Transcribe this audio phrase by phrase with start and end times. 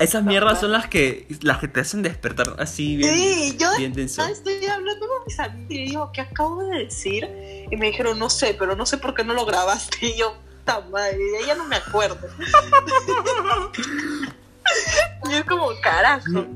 [0.00, 3.92] Esas mierdas son las que las que te hacen despertar así bien, Sí, yo bien
[3.92, 4.26] tenso.
[4.26, 7.28] estoy hablando con mis amigos y digo, ¿qué acabo de decir?
[7.70, 10.06] Y me dijeron, no sé, pero no sé por qué no lo grabaste.
[10.06, 12.18] Y yo, puta madre, ella no me acuerdo.
[15.28, 16.46] y es como, carajo.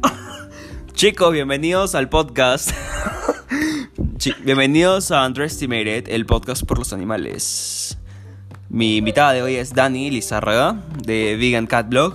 [0.95, 2.71] Chicos, bienvenidos al podcast.
[4.45, 7.82] Bienvenidos a Underestimated, el podcast por los animales.
[8.73, 12.15] Mi invitada de hoy es Dani Lizárraga de Vegan Cat Blog.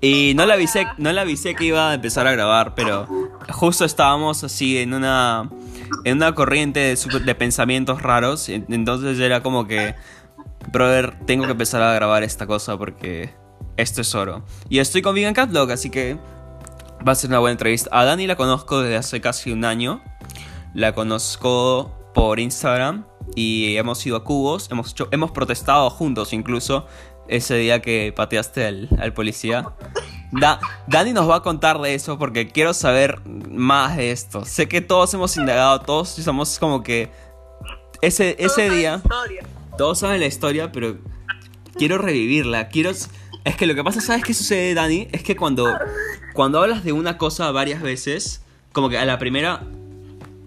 [0.00, 3.06] Y no le avisé, no le avisé que iba a empezar a grabar, pero
[3.50, 5.48] justo estábamos así en una
[6.04, 9.94] en una corriente de, pensamientos raros, en- entonces era como que
[10.72, 13.30] brother, tengo que empezar a grabar esta cosa porque
[13.76, 14.44] esto es oro.
[14.68, 16.18] Y estoy con Vegan Cat Blog, así que
[17.06, 17.90] Va a ser una buena entrevista.
[17.92, 20.00] A Dani la conozco desde hace casi un año.
[20.72, 23.04] La conozco por Instagram
[23.34, 24.68] y hemos ido a cubos.
[24.70, 26.86] Hemos, hecho- hemos protestado juntos incluso
[27.28, 29.66] ese día que pateaste al, al policía.
[30.32, 34.44] Da- Dani nos va a contar de eso porque quiero saber más de esto.
[34.44, 37.10] Sé que todos hemos indagado, todos somos como que
[38.00, 39.02] ese, ese día...
[39.78, 40.98] Todos saben la historia, pero
[41.78, 42.68] quiero revivirla.
[42.68, 42.90] Quiero.
[42.90, 45.08] Es que lo que pasa, ¿sabes qué sucede, Dani?
[45.12, 45.66] Es que cuando,
[46.34, 49.62] cuando hablas de una cosa varias veces, como que a la primera,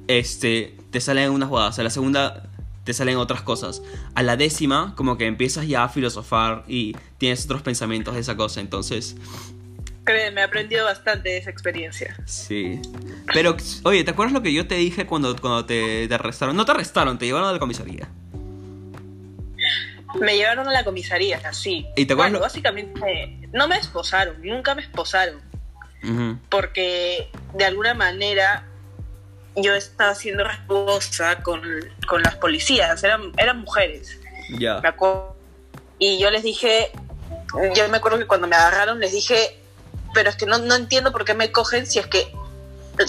[0.07, 2.49] este, te salen unas jugadas, a la segunda
[2.85, 3.81] te salen otras cosas.
[4.13, 8.37] A la décima, como que empiezas ya a filosofar y tienes otros pensamientos de esa
[8.37, 8.61] cosa.
[8.61, 9.17] Entonces,
[10.05, 12.15] Créeme, he aprendido bastante de esa experiencia.
[12.25, 12.79] sí.
[13.33, 16.55] Pero, oye, ¿te acuerdas lo que yo te dije cuando, cuando te, te arrestaron?
[16.55, 18.07] No te arrestaron, te llevaron a la comisaría.
[20.21, 21.87] Me llevaron a la comisaría, así.
[21.95, 25.41] ¿Y te acuerdas Bueno, básicamente, no me esposaron, nunca me esposaron.
[26.49, 28.63] Porque de alguna manera
[29.55, 31.61] yo estaba siendo respetuosa con,
[32.07, 34.17] con las policías, eran, eran mujeres,
[34.57, 34.79] Ya.
[34.81, 35.35] me acuerdo.
[35.97, 36.91] Y yo les dije,
[37.73, 39.59] yo me acuerdo que cuando me agarraron les dije,
[40.13, 42.33] pero es que no, no entiendo por qué me cogen si es que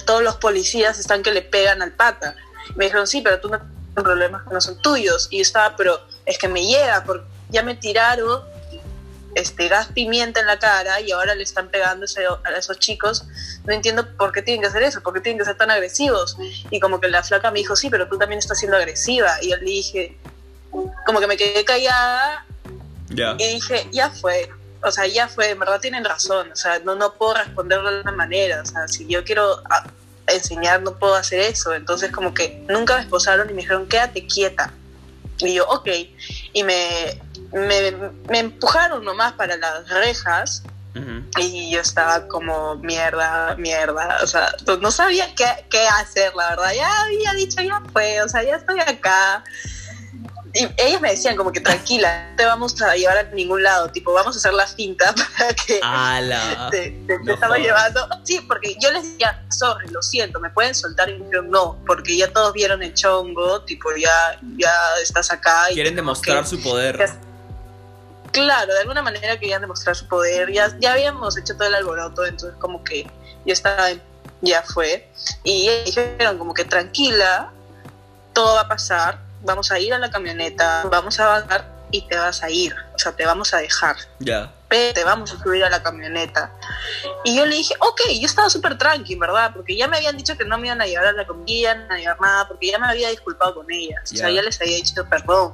[0.05, 2.35] todos los policías están que le pegan al pata.
[2.75, 5.29] Me dijeron, sí, pero tú no tienes problemas que no son tuyos.
[5.31, 8.43] Y yo estaba, pero es que me llega, porque ya me tiraron
[9.37, 13.25] este gas pimienta en la cara y ahora le están pegando ese- a esos chicos.
[13.65, 16.37] No entiendo por qué tienen que hacer eso, por qué tienen que ser tan agresivos.
[16.71, 19.37] Y como que la flaca me dijo, sí, pero tú también estás siendo agresiva.
[19.43, 20.17] Y yo le dije,
[21.07, 22.45] como que me quedé callada
[23.11, 23.35] Ya.
[23.39, 24.49] y dije, ya fue.
[24.83, 26.51] O sea, ya fue, en verdad tienen razón.
[26.53, 28.63] O sea, no, no puedo responderlo de una manera.
[28.63, 29.87] O sea, si yo quiero ah,
[30.29, 31.75] enseñar, no puedo hacer eso.
[31.75, 34.73] Entonces, como que nunca me esposaron y me dijeron, quédate quieta.
[35.39, 35.89] Y yo, ok.
[36.53, 37.21] Y me,
[37.53, 37.93] me,
[38.29, 40.63] me empujaron nomás para las rejas.
[41.39, 44.19] Y yo estaba como, mierda, mierda.
[44.23, 46.73] O sea, pues no sabía qué, qué hacer, la verdad.
[46.75, 48.23] Ya había dicho, ya fue.
[48.23, 49.45] O sea, ya estoy acá.
[50.59, 53.91] Y ellos me decían como que tranquila, no te vamos a llevar a ningún lado,
[53.91, 55.81] tipo, vamos a hacer la finta para que
[56.71, 58.09] te, te- estamos llevando.
[58.25, 61.77] Sí, porque yo les decía, sorry, lo siento, me pueden soltar y me dijeron no,
[61.87, 64.73] porque ya todos vieron el chongo, tipo, ya, ya
[65.03, 65.71] estás acá.
[65.71, 66.97] y Quieren demostrar que- su poder.
[66.97, 67.27] que-
[68.33, 70.53] Claro, de alguna manera querían demostrar su poder.
[70.53, 73.05] Ya, ya habíamos hecho todo el alboroto, entonces como que
[73.47, 74.03] yo estaba, en-
[74.43, 75.09] ya fue.
[75.43, 77.51] Y ellos dijeron como que tranquila,
[78.35, 82.17] todo va a pasar, vamos a ir a la camioneta, vamos a bajar y te
[82.19, 84.53] vas a ir, o sea, te vamos a dejar Ya.
[84.69, 86.51] "Ve, te vamos a subir a la camioneta.
[87.25, 89.53] Y yo le dije, ok, yo estaba súper tranqui, ¿verdad?
[89.55, 91.81] Porque ya me habían dicho que no me iban a llevar a la comida, no
[91.81, 94.11] me iban a llevar nada, porque ya me había disculpado con ellas.
[94.13, 94.43] O sea, Ya.
[94.43, 95.53] les había dicho perdón,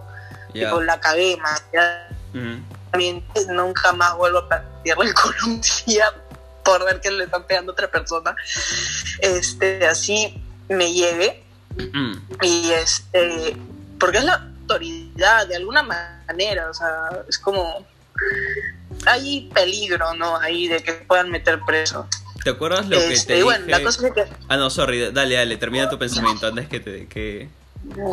[0.54, 0.68] Ya.
[0.70, 1.62] tipo, la cagué, más.
[2.90, 5.10] También nunca más vuelvo a patearle
[5.46, 6.06] el día
[6.64, 8.34] por ver que le están pegando a otra persona.
[9.20, 11.42] Este, así me llegue
[11.76, 12.12] Mm.
[12.42, 13.56] y este,
[14.02, 16.90] porque es la autoridad de alguna manera, o sea,
[17.28, 17.86] es como
[19.06, 20.36] hay peligro, ¿no?
[20.38, 22.08] Ahí de que puedan meter preso.
[22.42, 23.78] ¿Te acuerdas lo que Este, te bueno, dije?
[23.78, 27.06] la cosa es que Ah, no, sorry, dale, dale, termina tu pensamiento antes que te...
[27.06, 27.48] Que...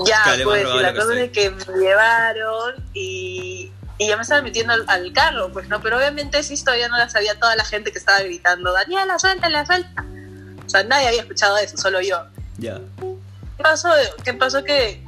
[0.06, 4.74] ya, Que pues, la cosa es que me llevaron y, y ya me estaban metiendo
[4.74, 5.82] al, al carro, pues, ¿no?
[5.82, 9.66] Pero obviamente esa historia no la sabía toda la gente que estaba gritando, Daniela, suéltala,
[9.66, 10.06] suelta.
[10.68, 12.24] O sea, nadie había escuchado eso, solo yo.
[12.60, 12.80] Ya.
[13.58, 13.90] ¿Qué pasó?
[14.24, 14.64] ¿Qué pasó?
[14.64, 15.04] Que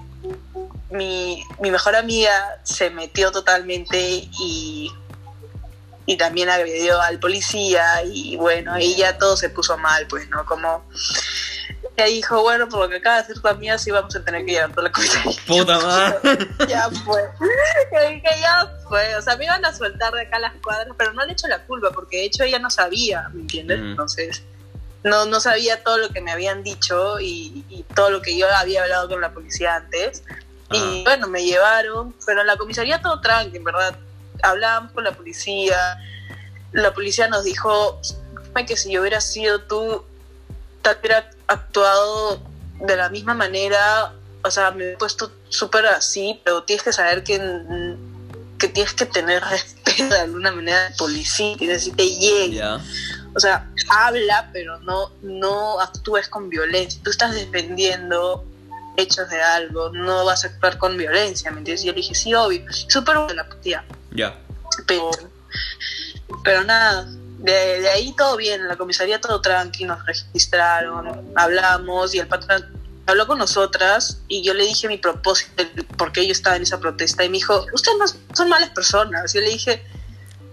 [0.92, 3.98] mi, mi mejor amiga se metió totalmente
[4.40, 4.92] y,
[6.06, 10.46] y también agredió al policía y bueno, ahí ya todo se puso mal, pues, ¿no?
[10.46, 10.84] Como
[11.96, 14.46] ella dijo, bueno, por lo que acaba de hacer tu amiga, sí vamos a tener
[14.46, 15.38] que llevar toda la comisaría.
[15.48, 16.48] Puta madre.
[16.68, 17.22] ya fue.
[17.94, 19.16] Yo dije, ya fue.
[19.16, 21.64] O sea, me iban a soltar de acá las cuadras, pero no le echo la
[21.66, 23.80] culpa, porque de hecho ella no sabía, ¿me entiendes?
[23.80, 23.86] Mm.
[23.92, 24.44] Entonces,
[25.04, 28.48] no, no sabía todo lo que me habían dicho y, y todo lo que yo
[28.54, 30.24] había hablado con la policía antes.
[30.72, 33.98] Y bueno, me llevaron, pero en la comisaría todo tranqui, en verdad.
[34.44, 35.98] hablábamos con la policía,
[36.72, 38.00] la policía nos dijo
[38.68, 40.04] que si yo hubiera sido tú,
[40.82, 42.42] tal hubiera actuado
[42.82, 44.14] de la misma manera,
[44.44, 47.38] o sea, me he puesto súper así, pero tienes que saber que,
[48.58, 52.62] que tienes que tener respeto de alguna manera de policía, que si te llegue.
[53.34, 57.00] O sea, habla, pero no, no actúes con violencia.
[57.04, 58.46] Tú estás defendiendo
[58.98, 61.84] hechos de algo, no vas a actuar con violencia, ¿me entiendes?
[61.84, 63.84] Y yo le dije, sí, obvio, súper buena tía.
[64.12, 64.38] Ya.
[64.88, 65.12] Pero,
[66.44, 67.08] pero nada,
[67.40, 72.82] de, ahí todo bien, en la comisaría todo tranqui, nos registraron, hablamos y el patrón
[73.08, 75.64] habló con nosotras y yo le dije mi propósito,
[75.98, 79.34] por qué yo estaba en esa protesta y me dijo, ustedes no son malas personas.
[79.34, 79.84] Yo le dije,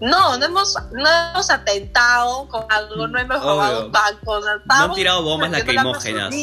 [0.01, 5.23] no, no hemos, no hemos atentado con algo, no hemos robado bancos, no han tirado
[5.23, 6.33] bombas lacrimógenas.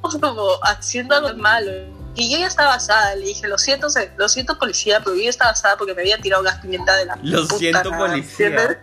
[0.00, 1.70] Como haciendo algo malo
[2.16, 3.86] y yo ya estaba asada, le dije, lo siento,
[4.16, 7.06] lo siento policía, pero yo ya estaba asada porque me habían tirado gas pimienta de
[7.06, 8.50] la Lo siento policía.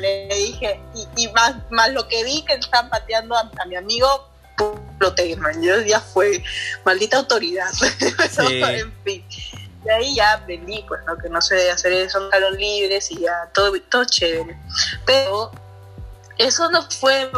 [0.00, 0.80] le dije,
[1.16, 4.30] y, más, más lo que vi que están pateando a, mi amigo,
[4.98, 6.42] lo man, yo ya fue
[6.84, 7.70] maldita autoridad.
[8.70, 9.24] en fin.
[9.84, 11.18] De ahí ya aprendí, pues, ¿no?
[11.18, 14.58] que no se debe hacer eso, quedaron libres y ya todo, todo chévere.
[15.04, 15.52] Pero
[16.38, 17.30] eso no fue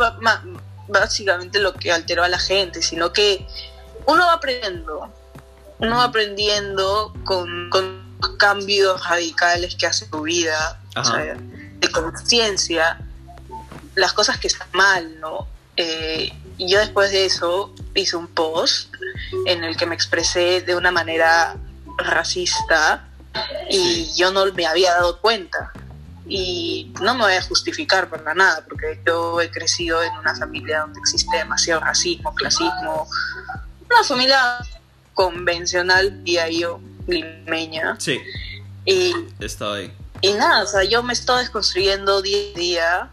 [0.88, 3.47] básicamente lo que alteró a la gente, sino que
[4.06, 5.12] uno va aprendiendo,
[5.79, 7.71] uno va aprendiendo con,
[8.38, 10.81] cambios radicales que hace tu vida,
[11.79, 12.99] de conciencia,
[13.94, 15.47] las cosas que están mal, ¿no?
[15.77, 18.94] Eh, y yo después de eso hice un post
[19.47, 21.56] en el que me expresé de una manera
[21.99, 23.09] racista
[23.71, 25.73] y yo no me había dado cuenta
[26.28, 30.81] y no me voy a justificar para nada, porque yo he crecido en una familia
[30.81, 33.08] donde existe demasiado racismo, clasismo,
[33.88, 34.58] una familia
[35.14, 37.96] convencional, y yo, limeña.
[37.99, 38.20] Sí.
[38.84, 39.93] Y, Estoy.
[40.20, 43.11] Y nada, o sea, yo me estoy desconstruyendo día a día,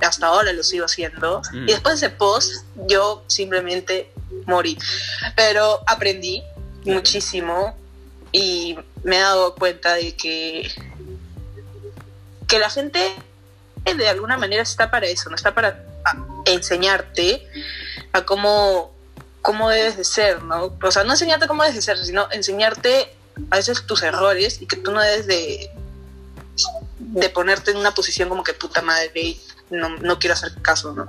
[0.00, 1.68] hasta ahora lo sigo haciendo, mm.
[1.68, 4.10] y después de ese post, yo simplemente
[4.46, 4.78] morí.
[5.36, 6.42] Pero aprendí
[6.84, 7.76] muchísimo
[8.32, 10.70] y me he dado cuenta de que
[12.48, 13.14] que la gente
[13.84, 15.84] de alguna manera está para eso, no está para
[16.46, 17.46] enseñarte
[18.12, 18.92] a cómo,
[19.42, 20.76] cómo debes de ser, ¿no?
[20.82, 23.14] O sea, no enseñarte cómo debes de ser, sino enseñarte
[23.50, 25.70] a veces tus errores y que tú no debes de,
[26.98, 29.36] de ponerte en una posición como que puta madre,
[29.70, 31.06] no, no quiero hacer caso, ¿no?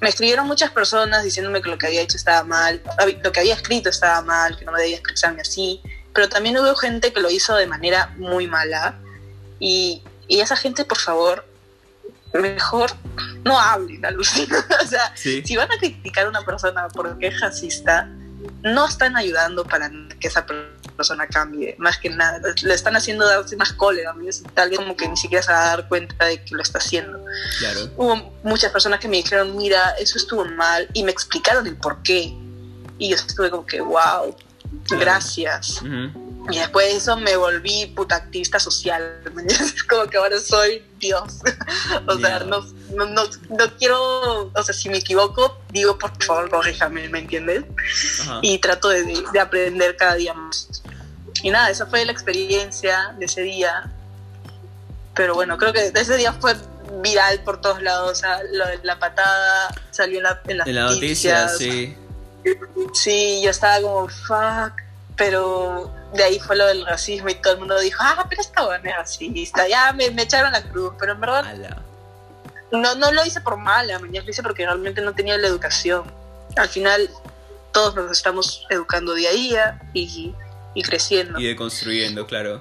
[0.00, 2.82] Me escribieron muchas personas diciéndome que lo que había hecho estaba mal,
[3.22, 5.80] lo que había escrito estaba mal, que no me debía expresarme así,
[6.14, 8.98] pero también hubo gente que lo hizo de manera muy mala
[9.60, 11.44] y y esa gente, por favor,
[12.34, 12.90] mejor
[13.44, 14.64] no hablen, alucina.
[14.84, 18.08] o sea, si van a criticar a una persona porque es racista,
[18.62, 19.90] no están ayudando para
[20.20, 20.46] que esa
[20.96, 22.40] persona cambie, más que nada.
[22.62, 24.14] Le están haciendo darse más cólera,
[24.54, 26.78] tal vez como que ni siquiera se va a dar cuenta de que lo está
[26.78, 27.22] haciendo.
[27.58, 27.80] Claro.
[27.96, 32.02] Hubo muchas personas que me dijeron, mira, eso estuvo mal, y me explicaron el por
[32.02, 32.34] qué.
[32.98, 34.34] Y yo estuve como que, wow,
[34.88, 35.80] gracias.
[36.50, 39.20] Y después de eso me volví puta activista social.
[39.88, 41.40] Como que ahora soy Dios.
[42.06, 42.60] o sea, no,
[42.94, 47.64] no, no, quiero, o sea, si me equivoco, digo por favor, corríjame, ¿me entiendes?
[48.42, 50.82] Y trato de, de, aprender cada día más.
[51.42, 53.92] Y nada, esa fue la experiencia de ese día.
[55.14, 56.54] Pero bueno, creo que ese día fue
[57.02, 58.12] viral por todos lados.
[58.12, 61.96] O sea, lo de la patada salió en, la, en las en la noticia, sí.
[62.94, 64.85] Sí, yo estaba como, fuck
[65.16, 68.64] pero de ahí fue lo del racismo y todo el mundo dijo, ah, pero esta
[68.64, 71.44] buena es racista, ya me, echaron la cruz, pero en verdad
[72.70, 76.04] no, no lo hice por mala, lo hice porque realmente no tenía la educación.
[76.56, 77.08] Al final
[77.72, 80.34] todos nos estamos educando día a día y,
[80.74, 81.38] y creciendo.
[81.38, 82.60] Y deconstruyendo, claro.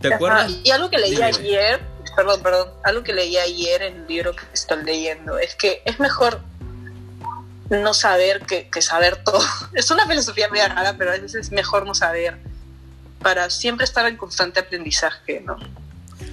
[0.00, 0.52] ¿Te acuerdas?
[0.64, 1.80] Y algo que leí ayer,
[2.16, 6.00] perdón, perdón, algo que leí ayer en el libro que estoy leyendo, es que es
[6.00, 6.40] mejor
[7.80, 9.40] no saber que, saber todo.
[9.74, 12.38] Es una filosofía media rara, pero a veces es mejor no saber
[13.20, 15.56] para siempre estar en constante aprendizaje, ¿no?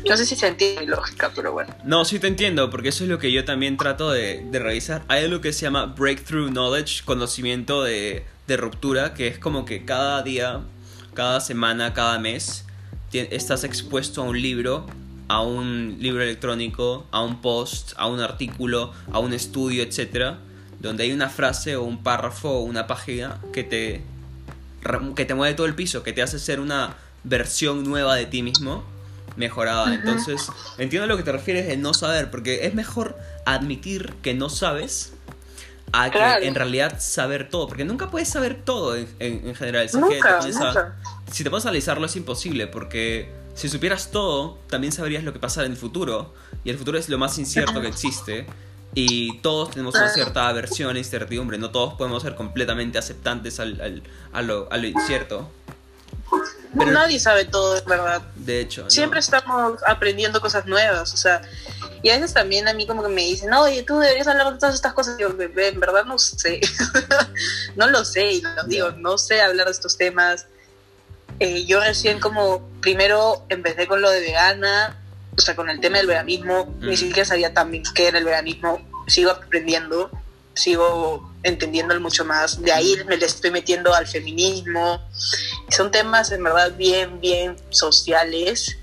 [0.08, 1.76] No sé si se entiende mi lógica, pero bueno.
[1.84, 5.04] No, sí te entiendo, porque eso es lo que yo también trato de, revisar.
[5.08, 9.86] Hay algo que se llama Breakthrough Knowledge, conocimiento de, de ruptura, que es como que
[9.86, 10.62] cada día,
[11.14, 12.66] cada semana, cada mes,
[13.12, 14.88] estás expuesto a un libro,
[15.28, 20.40] a un libro electrónico, a un post, a un artículo, a un estudio, etcétera
[20.80, 24.02] donde hay una frase o un párrafo o una página que te,
[25.16, 28.44] que te mueve todo el piso, que te hace ser una versión nueva de ti
[28.44, 28.84] mismo
[29.36, 29.94] mejorada.
[29.94, 34.34] Entonces, entiendo a lo que te refieres de no saber, porque es mejor admitir que
[34.34, 35.14] no sabes
[35.92, 39.90] a que en realidad saber todo, porque nunca puedes saber todo en, general.
[39.94, 40.54] Nunca, te,
[41.34, 45.40] si te pones a analizarlo es imposible, porque si supieras todo, también sabrías lo que
[45.40, 46.34] pasará en el futuro.
[46.64, 48.46] Y el futuro es lo más incierto que existe.
[48.96, 51.58] Y todos tenemos una cierta aversión e incertidumbre.
[51.58, 54.04] No todos podemos ser completamente aceptantes al, al-
[54.34, 55.50] a, lo, a lo incierto.
[56.78, 58.22] Pero- Nadie sabe todo, es verdad.
[58.36, 58.90] De hecho, ¿no?
[58.90, 61.42] Siempre estamos aprendiendo cosas nuevas, o sea,
[62.04, 64.60] y a veces también a mí como que me dicen, oye, tú deberías hablar de
[64.60, 65.16] todas estas cosas.
[65.18, 66.62] Y yo, bebé, en verdad no sé,
[67.76, 70.46] no lo sé, y lo digo, no sé hablar de estos temas.
[71.40, 74.98] Eh, yo recién como, primero empecé con lo de vegana,
[75.40, 76.90] o sea, con el tema del veganismo, Mm.
[76.90, 80.12] ni siquiera sabía también qué era el veganismo, sigo aprendiendo,
[80.54, 82.62] sigo entendiéndolo mucho más.
[82.62, 85.02] De ahí me le estoy metiendo al feminismo.
[85.70, 88.78] Son temas en verdad bien, bien sociales.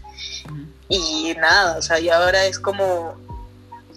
[0.89, 3.17] Y nada, o sea, y ahora es como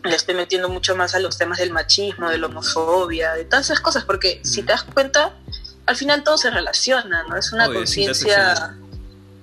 [0.03, 3.65] le estoy metiendo mucho más a los temas del machismo, de la homofobia, de todas
[3.65, 5.33] esas cosas, porque si te das cuenta,
[5.85, 7.35] al final todo se relaciona, ¿no?
[7.35, 8.75] Es una conciencia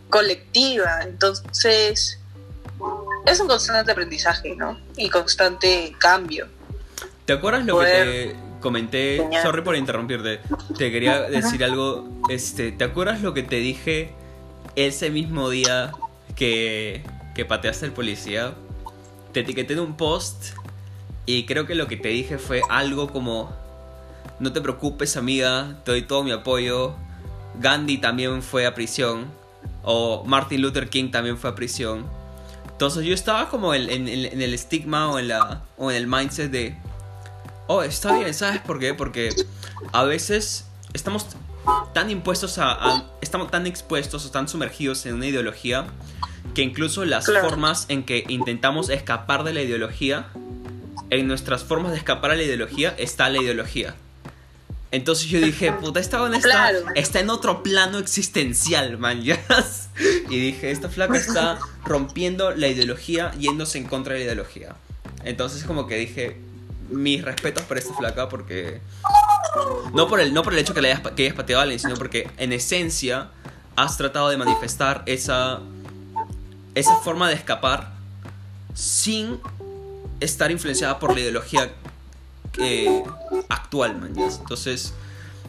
[0.08, 2.18] colectiva, entonces
[3.26, 4.78] es un constante aprendizaje, ¿no?
[4.96, 6.46] Y constante cambio.
[7.24, 9.28] ¿Te acuerdas lo Poder- que te comenté?
[9.42, 10.40] Sorry por interrumpirte.
[10.78, 12.08] Te quería decir algo.
[12.28, 14.12] Este, ¿te acuerdas lo que te dije
[14.76, 15.92] ese mismo día
[16.36, 17.02] que,
[17.34, 18.54] que pateaste al policía?
[19.32, 20.54] Te etiqueté en un post
[21.26, 23.52] y creo que lo que te dije fue algo como
[24.38, 26.94] no te preocupes amiga, te doy todo mi apoyo.
[27.58, 29.26] Gandhi también fue a prisión
[29.82, 32.06] o Martin Luther King también fue a prisión.
[32.76, 35.96] Entonces yo estaba como en, en- en- en el estigma o en, la, o en
[35.96, 36.76] el mindset de,
[37.68, 38.92] oh, está bien, ¿sabes por qué?
[38.92, 39.30] Porque
[39.92, 41.26] a veces estamos
[41.94, 45.86] tan impuestos a, a- estamos tan expuestos o tan sumergidos en una ideología
[46.54, 47.48] que incluso las Claro.
[47.48, 50.26] formas en que intentamos escapar de la ideología,
[51.08, 53.94] en nuestras formas de escapar a la ideología está la ideología.
[54.96, 56.78] Entonces yo dije, puta, esta buena está, Claro.
[56.94, 59.22] está en otro plano existencial, man.
[59.22, 59.38] ¿ya?
[60.30, 64.74] Y dije, esta flaca está rompiendo la ideología, yéndose en contra de la ideología.
[65.24, 66.38] Entonces como que dije,
[66.90, 68.80] mis respetos por esta flaca porque...
[69.94, 71.78] No por el, no por el hecho que, le hayas, que hayas pateado a alguien,
[71.78, 73.28] sino porque en esencia
[73.76, 75.60] has tratado de manifestar esa,
[76.74, 77.92] esa forma de escapar
[78.74, 79.40] sin
[80.20, 81.70] estar influenciada por la ideología
[83.48, 84.12] actual, man.
[84.16, 84.94] Entonces,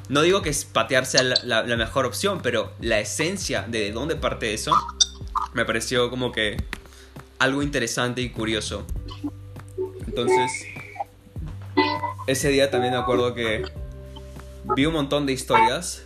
[0.10, 4.16] no digo que es patear sea la, la- mejor opción, pero la esencia de dónde
[4.16, 4.72] parte eso
[5.54, 6.58] me pareció como que
[7.40, 8.86] algo interesante y curioso.
[10.08, 10.52] Entonces,
[12.26, 13.64] ese día también me acuerdo que
[14.76, 16.04] vi un montón de historias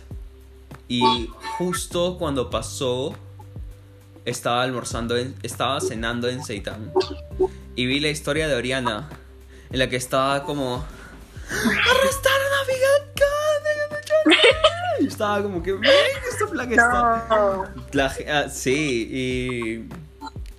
[0.88, 1.28] y
[1.58, 3.14] justo cuando pasó
[4.24, 6.92] estaba almorzando, estaba cenando en Seitan
[7.74, 9.08] y vi la historia de Oriana
[9.72, 10.84] en la que estaba como
[11.50, 12.62] arrestaron a
[13.14, 14.34] Khan,
[15.00, 15.90] y estaba como que "Ven,
[16.30, 19.88] esta flaca está la ah, sí y,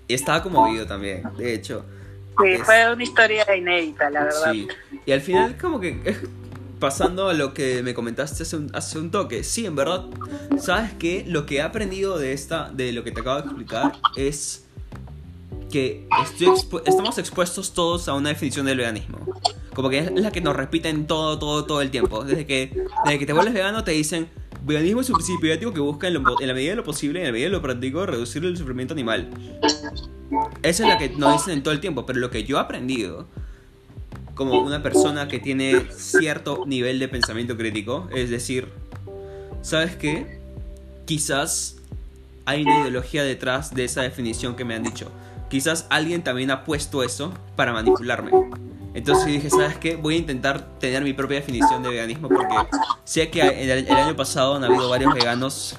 [0.07, 1.85] y estaba conmovido también de hecho
[2.41, 4.51] Sí, Es- fue una historia inédita, la verdad.
[4.53, 4.67] Sí.
[5.05, 6.17] Y al final, como que
[6.79, 10.05] pasando a lo que me comentaste hace un, hace un toque, sí, en verdad,
[10.59, 11.23] ¿sabes qué?
[11.27, 14.62] Lo que he aprendido de esta, de lo que te acabo de explicar, es
[15.73, 19.17] que estoy expu- estamos expuestos todos a una definición del veganismo.
[19.73, 22.23] Como que es la que nos repiten todo, todo, todo el tiempo.
[22.23, 24.27] Desde que, desde que te vuelves vegano te dicen,
[24.63, 27.19] veganismo es un principio ético que busca en, lo- en la medida de lo posible,
[27.21, 29.29] en la medida de lo práctico, reducir el sufrimiento animal.
[30.61, 32.59] Esa es la que nos dicen en todo el tiempo, pero lo que yo he
[32.59, 33.27] aprendido
[34.35, 38.67] como una persona que tiene cierto nivel de pensamiento crítico, es decir,
[39.63, 40.39] ¿sabes qué?
[41.05, 41.77] Quizás
[42.45, 45.11] hay una ideología detrás de esa definición que me han dicho.
[45.53, 48.31] Quizás alguien también ha puesto eso para manipularme.
[48.95, 49.95] Entonces dije, ¿sabes qué?
[49.95, 52.55] Voy a intentar tener mi propia definición de veganismo porque
[53.03, 55.75] sé que el, año pasado han habido varios veganos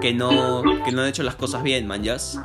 [0.00, 2.40] que no, que no han hecho las cosas bien, manjas.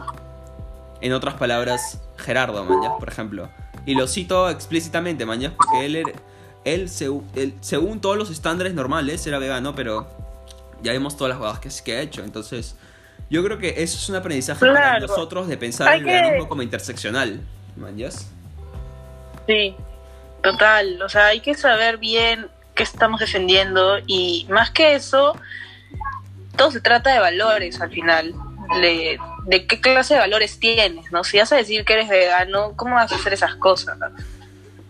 [1.00, 3.48] En otras palabras, Gerardo, manjas, por ejemplo.
[3.86, 5.96] Y lo cito explícitamente, manjas, porque él,
[6.66, 6.92] él,
[7.36, 10.06] él, según todos los estándares normales, era vegano, pero
[10.84, 12.26] ya vimos todas las jugadas que, que ha hecho.
[12.26, 12.76] Entonces,
[13.30, 15.08] yo creo que eso es un aprendizaje para Claro.
[15.08, 17.42] nosotros de pensar Hay el que- veganismo como interseccional,
[17.76, 18.30] manjas.
[19.48, 19.76] Sí,
[20.44, 21.02] total.
[21.02, 25.36] O sea, hay que saber bien qué estamos defendiendo y más que eso,
[26.58, 28.34] todo se trata de valores al final.
[28.82, 31.24] De, de qué clase de valores tienes, ¿no?
[31.24, 33.96] Si vas a decir que eres vegano, ¿cómo vas a hacer esas cosas?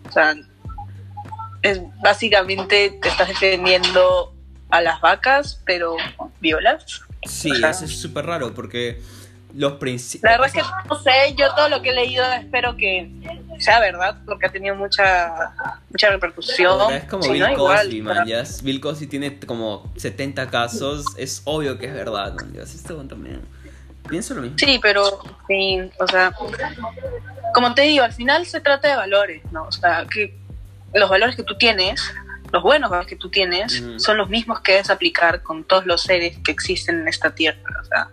[0.08, 0.34] O sea,
[1.60, 4.34] es básicamente te estás defendiendo
[4.70, 5.96] a las vacas, pero
[6.40, 7.02] violas.
[7.26, 9.00] Sí, eso es súper raro porque
[9.54, 10.24] los principios...
[10.24, 13.10] La verdad es que no sé, yo todo lo que he leído espero que
[13.58, 15.32] sea verdad, porque ha tenido mucha
[15.90, 16.92] mucha repercusión.
[16.92, 18.28] Es como Si Bill no, igual, Cosby, para- man.
[18.28, 21.04] ya es- Bill Cosby tiene como 70 casos.
[21.16, 22.52] Es obvio que es verdad, man.
[22.52, 22.62] ya.
[22.62, 23.40] Este también.
[24.08, 24.56] Pienso lo mismo.
[24.58, 26.32] Sí, pero, sí, o sea,
[27.54, 29.64] como te digo, al final se trata de valores, ¿no?
[29.64, 30.36] O sea, que
[30.94, 32.00] los valores que tú tienes,
[32.52, 34.00] los buenos valores que tú tienes, Ujú.
[34.00, 37.80] son los mismos que debes aplicar con todos los seres que existen en esta tierra,
[37.80, 38.08] o sea.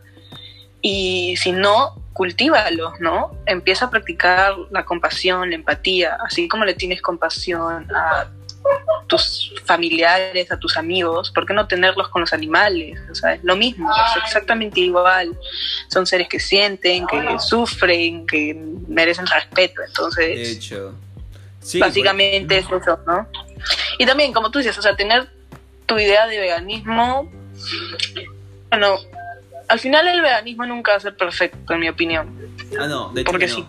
[0.82, 3.38] Y si no, cultívalos, ¿no?
[3.46, 8.28] Empieza a practicar la compasión, la empatía, así como le tienes compasión a
[9.08, 13.00] tus familiares, a tus amigos, ¿por qué no tenerlos con los animales?
[13.12, 15.38] O sea, es lo mismo, es exactamente igual.
[15.90, 18.56] Son seres que sienten, que sufren, que
[18.88, 19.82] merecen respeto.
[19.82, 20.96] De Entonces, hecho.
[21.60, 23.28] Sí, pues, básicamente es eso, ¿no?
[24.00, 25.28] Y también, como tú dices, o sea, tener
[25.86, 27.32] tu idea de veganismo,
[28.70, 28.98] bueno,
[29.68, 32.36] al final el veganismo nunca va a ser perfecto, en mi opinión.
[32.80, 33.56] Ah, no, de hecho Porque no.
[33.56, 33.66] sí.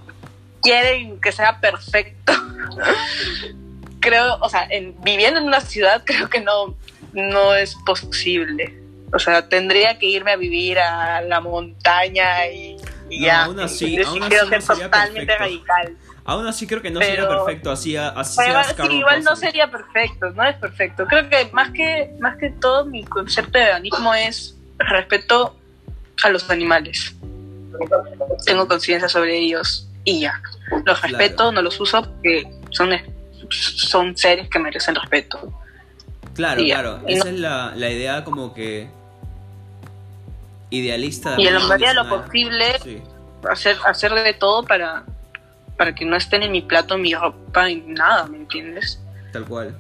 [0.63, 2.33] Quieren que sea perfecto.
[4.01, 6.75] creo, o sea, en, viviendo en una ciudad creo que no,
[7.13, 8.79] no es posible.
[9.13, 12.77] O sea, tendría que irme a vivir a la montaña y,
[13.11, 13.45] y No, ya.
[13.45, 15.65] aún así- Yo sí aún así quiero no ser totalmente perfecto.
[15.75, 15.97] radical.
[16.27, 17.71] Aún así creo que no sería perfecto.
[17.71, 21.05] Así, así Pero sea igual, sí, Scarlett igual no sería perfecto, no es perfecto.
[21.07, 25.55] Creo que más que más que todo mi concepto de veganismo es respeto
[26.23, 27.15] a los animales.
[28.47, 30.41] Tengo conciencia sobre ellos y ya.
[30.87, 31.19] Los Claro.
[31.19, 32.91] respeto, no los uso porque son
[33.51, 35.53] son seres que merecen respeto.
[36.35, 37.01] Claro, Y claro.
[37.07, 38.89] Y Esa no- es la, la idea como que
[40.71, 41.35] idealista.
[41.39, 43.03] Y en la medida de lo posible Sí,
[43.51, 45.05] hacer hacer de todo para
[45.77, 49.01] para que no estén en mi plato, mi ropa, nada, ¿me entiendes?
[49.33, 49.77] tal cual.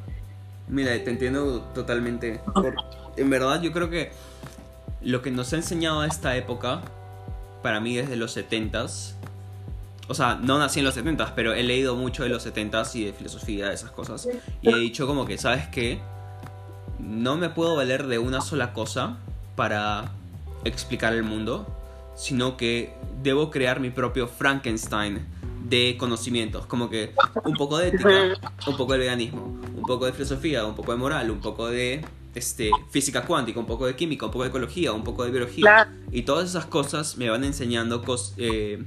[0.68, 2.40] Mira, te entiendo totalmente.
[3.16, 4.10] En verdad, yo creo que
[5.02, 6.80] lo que nos ha enseñado a esta época,
[7.62, 9.12] para mí desde los 70s,
[10.08, 13.04] o sea, no nací en los 70s, pero he leído mucho de los 70s y
[13.04, 14.28] de filosofía, de esas cosas.
[14.60, 16.00] Y he dicho como que, ¿sabes qué?
[16.98, 19.18] No me puedo valer de una sola cosa
[19.54, 20.10] para
[20.64, 21.66] explicar el mundo,
[22.16, 25.24] sino que debo crear mi propio Frankenstein
[25.64, 27.12] de conocimientos, como que
[27.44, 28.08] un poco de ética,
[28.66, 32.04] un poco de veganismo, un poco de filosofía, un poco de moral, un poco de
[32.34, 35.64] este, física cuántica, un poco de química, un poco de ecología, un poco de biología.
[36.12, 38.84] Y todas esas cosas me van enseñando cos- eh,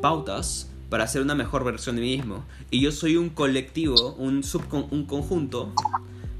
[0.00, 2.44] pautas para hacer una mejor versión de mí mismo.
[2.70, 5.72] Y yo soy un colectivo, un, subcon- un conjunto,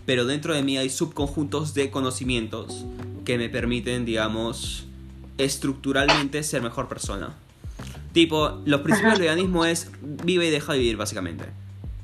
[0.07, 2.85] pero dentro de mí hay subconjuntos de conocimientos
[3.25, 4.87] que me permiten, digamos,
[5.39, 7.37] estructuralmente ser mejor persona.
[8.13, 11.45] Tipo, los principios del veganismo es vive y deja vivir, básicamente.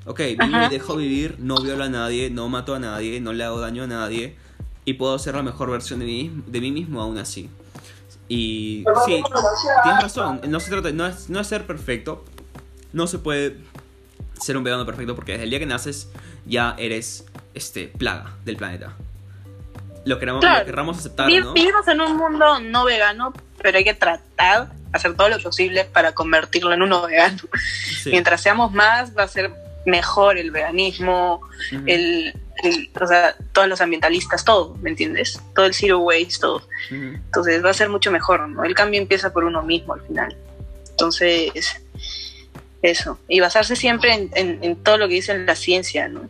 [0.05, 0.67] Ok, vive Ajá.
[0.67, 3.83] y dejo vivir, no violo a nadie, no mato a nadie, no le hago daño
[3.85, 4.37] a nadie.
[4.85, 7.51] Y puedo ser la mejor versión de mí, de mí mismo aún así.
[8.29, 9.23] Y sí,
[9.85, 12.25] tienes razón, no se trata, no es, no es ser perfecto.
[12.93, 13.57] No se puede
[14.41, 16.09] ser un vegano perfecto porque desde el día que naces
[16.47, 18.95] ya eres este plaga del planeta.
[20.05, 20.85] Lo queramos, Claro.
[20.85, 21.27] lo aceptar.
[21.29, 26.13] Vivimos en un mundo no vegano, pero hay que tratar, hacer todo lo posible para
[26.13, 27.39] convertirlo en uno vegano.
[28.03, 28.11] Sí.
[28.11, 29.51] Mientras seamos más, va a ser
[29.85, 31.41] mejor el veganismo,
[31.87, 35.41] el, el- o sea, todos los ambientalistas, todo, ¿me entiendes?
[35.55, 36.63] Todo el zero waste, todo.
[36.91, 38.65] Entonces va a ser mucho mejor, ¿no?
[38.65, 40.37] El cambio empieza por uno mismo al final.
[40.91, 41.53] Entonces,
[42.83, 43.19] eso.
[43.29, 46.29] Y basarse siempre en, en- en todo lo que dice la ciencia, ¿no?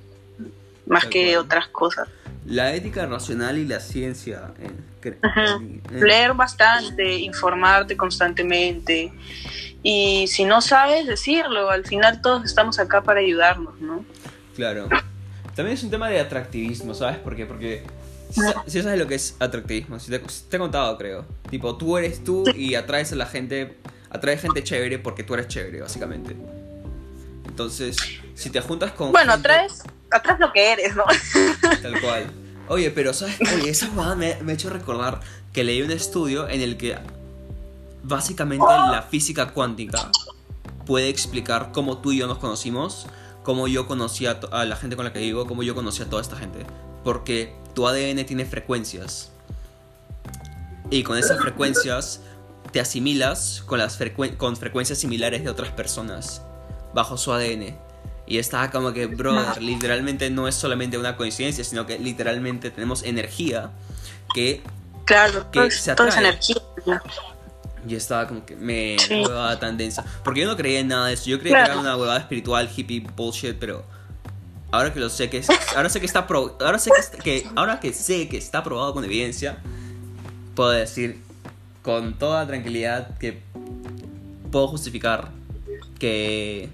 [0.87, 2.09] Más que otras cosas.
[2.47, 4.53] La ética racional y la ciencia.
[4.61, 5.59] eh, Ajá.
[5.63, 9.13] eh, leer bastante, informarte constantemente
[9.83, 14.05] y si no sabes decirlo, al final todos estamos acá para ayudarnos, ¿no?
[14.57, 14.89] Claro.
[15.55, 17.47] También es un tema de atractivismo, ¿sabes por qué?
[17.47, 17.85] Porque
[18.67, 21.25] si sabes lo que es atractivismo, si te, te he contado, creo.
[21.51, 23.77] Tipo, tú eres tú y atraes a la gente,
[24.11, 26.35] atraes gente chévere porque tú eres chévere, básicamente.
[27.57, 27.97] Entonces,
[28.35, 29.13] si te juntas con...
[29.13, 31.05] Bueno, gente- atrás, atrás lo que eres, ¿no?
[31.81, 32.27] Tal cual.
[32.69, 33.39] Oye, pero ¿sabes?
[33.55, 35.21] Oye, esa huevada me, me ha hecho recordar
[35.55, 36.99] que leí un estudio en el que
[38.03, 40.11] básicamente la física cuántica
[40.85, 43.07] puede explicar cómo tú y yo nos conocimos,
[43.43, 46.11] cómo yo conocí a, a la gente con la que vivo, cómo yo conocí a
[46.11, 46.59] toda esta gente.
[47.05, 49.31] Porque tu ADN tiene frecuencias.
[50.91, 52.21] Y con esas frecuencias
[52.71, 56.43] te asimilas con, las frecuen- con frecuencias similares de otras personas
[56.97, 57.77] bajo su ADN.
[58.27, 63.05] Y estaba como que, brother, literalmente no es solamente una coincidencia, sino que literalmente tenemos
[63.05, 63.71] energía
[64.35, 64.63] que
[65.05, 66.31] Claro, Que todo, se es- todo es atrae.
[66.31, 66.57] energía.
[67.87, 69.15] yo estaba como que me Sí.
[69.15, 70.05] huevada tan densa.
[70.25, 71.31] Porque yo no creía en nada de eso.
[71.31, 71.67] Yo creía Claro.
[71.67, 73.85] que era una huevada espiritual, hippie, bullshit, pero
[74.73, 77.15] ahora que lo sé que es, ahora sé que está pro- ahora sé que, est-
[77.23, 79.59] que ahora que sé que está probado con evidencia,
[80.57, 81.21] puedo decir
[81.83, 83.41] con toda tranquilidad que
[84.51, 85.31] puedo justificar
[86.01, 86.69] que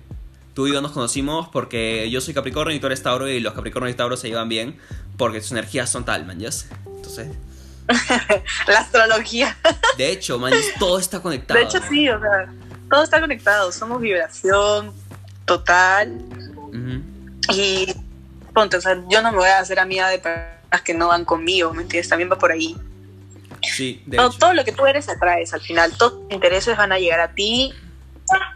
[0.54, 3.54] tú y yo nos conocimos porque yo soy Capricornio y tú eres Tauro y los
[3.54, 4.78] Capricornio y Tauro se llevan bien
[5.16, 6.68] porque sus energías son tal, man, ¿yes?
[6.86, 7.28] Entonces...
[8.68, 9.56] la astrología.
[9.98, 11.58] De hecho, man, todo está conectado.
[11.58, 12.52] De hecho, sí, o sea,
[12.88, 13.72] todo está conectado.
[13.72, 14.92] Somos vibración
[15.44, 16.24] total.
[17.52, 17.92] Y
[18.54, 21.24] ponte, o sea, yo no me voy a hacer amiga de personas que no van
[21.24, 22.08] conmigo, ¿me entiendes?
[22.08, 22.76] También va por ahí.
[23.62, 24.38] Sí, de todo, hecho.
[24.38, 25.92] todo lo que tú eres atraes al final.
[25.96, 27.72] Todos tus intereses van a llegar a ti.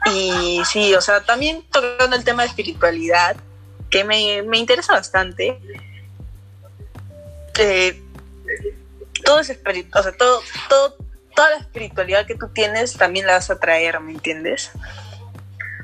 [0.06, 3.36] Y sí, o sea, también tocando el tema de espiritualidad,
[3.90, 5.58] que me, me interesa bastante.
[7.58, 8.02] Eh,
[9.24, 10.96] todo es espiritu o sea, todo, todo,
[11.34, 14.70] toda la espiritualidad que tú tienes también la vas a traer, ¿me entiendes?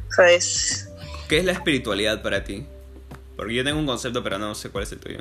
[0.09, 0.91] O sea, es...
[1.29, 2.67] ¿Qué es la espiritualidad para ti?
[3.37, 5.21] Porque yo tengo un concepto, pero no sé cuál es el tuyo.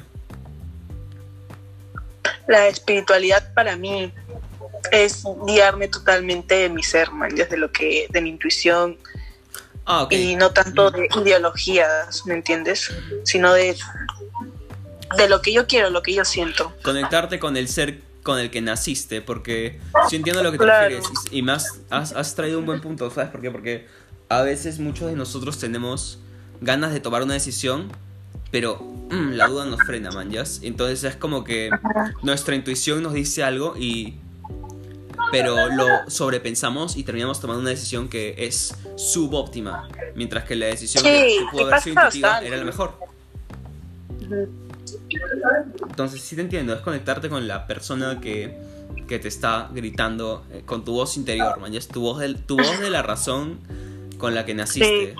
[2.48, 4.12] La espiritualidad para mí
[4.92, 8.98] es guiarme totalmente de mi ser, man, desde lo que, de mi intuición,
[9.86, 10.12] Ah, ok.
[10.14, 12.92] y no tanto de ideologías, ¿me entiendes?
[13.24, 13.76] Sino de,
[15.18, 16.74] de lo que yo quiero, lo que yo siento.
[16.84, 20.64] Conectarte con el ser con el que naciste, porque sí entiendo a lo que te
[20.64, 20.84] Claro.
[20.96, 23.50] refieres y más has, has traído un buen punto, ¿sabes por qué?
[23.50, 23.88] Porque
[24.30, 26.20] a veces muchos de nosotros tenemos
[26.62, 27.92] ganas de tomar una decisión,
[28.52, 30.44] pero mm, la duda nos frena, man, ¿ya?
[30.62, 31.72] Entonces es como que
[32.22, 34.20] nuestra intuición nos dice algo y
[35.32, 41.04] pero lo sobrepensamos y terminamos tomando una decisión que es subóptima, mientras que la decisión
[41.04, 42.48] Sí, que, pudo haber sido intuitiva bastante.
[42.48, 42.94] era la mejor.
[45.90, 48.58] Entonces sí te entiendo, es conectarte con la persona que,
[49.08, 52.44] que te está gritando eh, con tu voz interior, man, ya es tu voz, del,
[52.44, 53.60] tu voz de la razón
[54.18, 55.16] con la que naciste.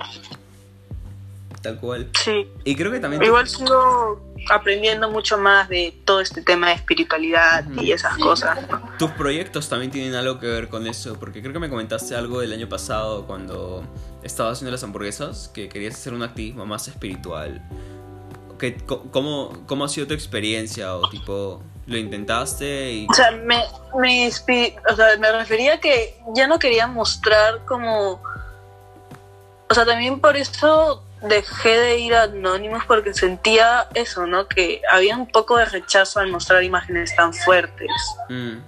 [1.62, 2.08] Tal cual.
[2.24, 2.48] Sí.
[2.64, 3.20] Y creo que también...
[3.20, 4.20] tu- Igual sigo
[4.50, 8.58] aprendiendo mucho más de todo este tema de espiritualidad y esas cosas.
[8.68, 8.82] ¿no?
[8.98, 12.40] Tus proyectos también tienen algo que ver con eso, porque creo que me comentaste algo
[12.40, 13.84] del año pasado cuando
[14.24, 17.62] estabas haciendo las hamburguesas, que querías hacer un activismo más espiritual.
[18.58, 20.96] ¿Qué- cómo, ¿Cómo ha sido tu experiencia?
[20.96, 23.06] ¿O tipo, lo intentaste y...
[23.08, 23.62] O sea, me,
[24.00, 28.20] me, o sea, me refería a que ya no quería mostrar como...
[29.70, 34.48] O sea, también por eso dejé de ir a Anonymous porque sentía eso, ¿no?
[34.48, 37.90] Que había un poco de rechazo al mostrar imágenes tan fuertes.
[38.28, 38.58] Mm,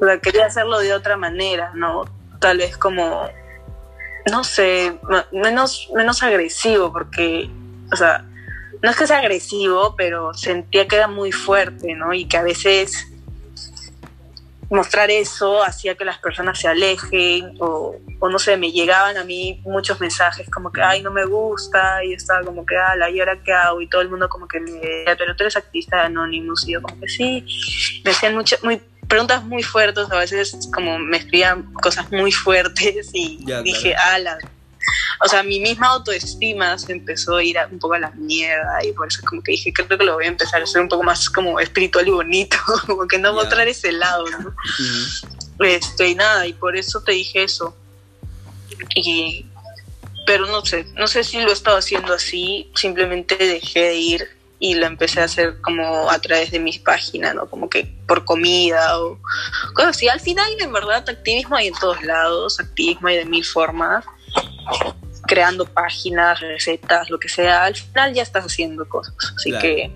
[0.00, 2.04] O sea, quería hacerlo de otra manera, ¿no?
[2.40, 3.28] Tal vez como,
[4.30, 4.98] no sé,
[5.32, 7.50] menos, menos agresivo, porque,
[7.92, 8.24] o sea,
[8.82, 12.12] no es que sea agresivo, pero sentía que era muy fuerte, ¿no?
[12.12, 13.06] Y que a veces
[14.70, 19.24] mostrar eso hacía que las personas se alejen o, o no sé, me llegaban a
[19.24, 23.10] mí muchos mensajes como que, ay, no me gusta, y yo estaba como que, ala,
[23.10, 23.80] ¿y ahora qué hago?
[23.80, 26.72] Y todo el mundo como que me decía, pero tú eres activista de Anonymous, y
[26.72, 27.44] yo como que sí,
[28.04, 33.10] me hacían muchas, muy, preguntas muy fuertes, a veces como me escribían cosas muy fuertes
[33.12, 34.38] y Ya, dije, ala,
[35.22, 38.84] o sea, mi misma autoestima se empezó a ir a- un poco a la mierda
[38.84, 40.88] y por eso como que dije, creo que lo voy a empezar a hacer un
[40.88, 43.34] poco más como espiritual y bonito, como que no Ya.
[43.34, 44.50] mostrar ese lado, ¿no?
[44.50, 45.64] mm.
[45.64, 47.76] Este, y nada, y por eso te dije eso.
[48.96, 49.46] Y,
[50.26, 54.28] pero no sé, no sé si lo he estado haciendo así, simplemente dejé de ir
[54.58, 57.48] y lo empecé a hacer como a través de mis páginas, ¿no?
[57.50, 59.20] Como que por comida o
[59.74, 60.08] cosas así.
[60.08, 64.04] Al final, en verdad, activismo hay en todos lados, activismo hay de mil formas,
[65.26, 67.64] creando páginas, recetas, lo que sea.
[67.64, 69.62] Al final ya estás haciendo cosas, así Claro.
[69.62, 69.90] que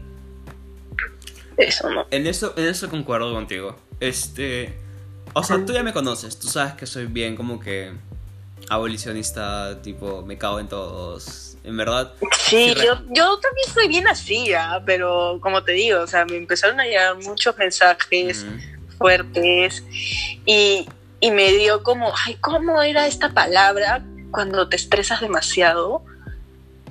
[1.57, 2.07] eso, ¿no?
[2.11, 3.77] En eso, en eso concuerdo contigo.
[4.01, 4.79] Este.
[5.35, 7.93] O sea, tú ya me conoces, tú sabes que soy bien como que
[8.71, 11.57] abolicionista, tipo, me cago en todos.
[11.65, 14.83] En verdad, Sí, yo, yo también soy bien así, ¿ah?
[14.87, 19.83] pero como te digo, o sea, me empezaron a llegar muchos mensajes mm, fuertes
[20.47, 20.89] y,
[21.21, 26.03] y me dio como, ay, ¿cómo era esta palabra cuando te estresas demasiado?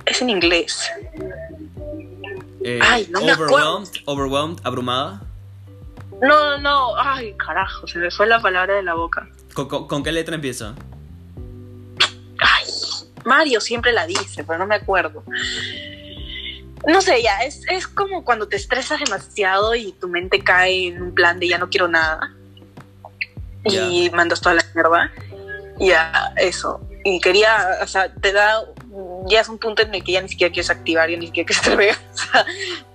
[0.06, 0.90] Es en inglés.
[2.64, 3.54] eh, Ay, no me acuerdo.
[3.54, 5.22] overwhelmed, overwhelmed, abrumada.
[6.22, 9.28] No, no, no, ay, carajo, se me fue la palabra de la boca.
[9.54, 10.74] ¿Con, con- con qué letra empieza?
[12.40, 12.64] Ay,
[13.24, 15.22] Mario siempre la dice, pero no me acuerdo.
[16.86, 21.02] No sé, ya, es, es como cuando te estresas demasiado y tu mente cae en
[21.02, 22.32] un plan de ya no quiero nada.
[23.64, 25.12] Y mandas toda la mierda.
[25.78, 26.80] Ya, eso.
[27.10, 28.62] Y quería, o sea, te da,
[29.26, 31.46] ya es un punto en el que ya ni siquiera quieres activar, ya ni siquiera
[31.46, 31.62] quieres
[31.96, 32.44] te O sea,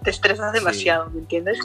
[0.03, 1.57] te estresas demasiado, ¿me entiendes?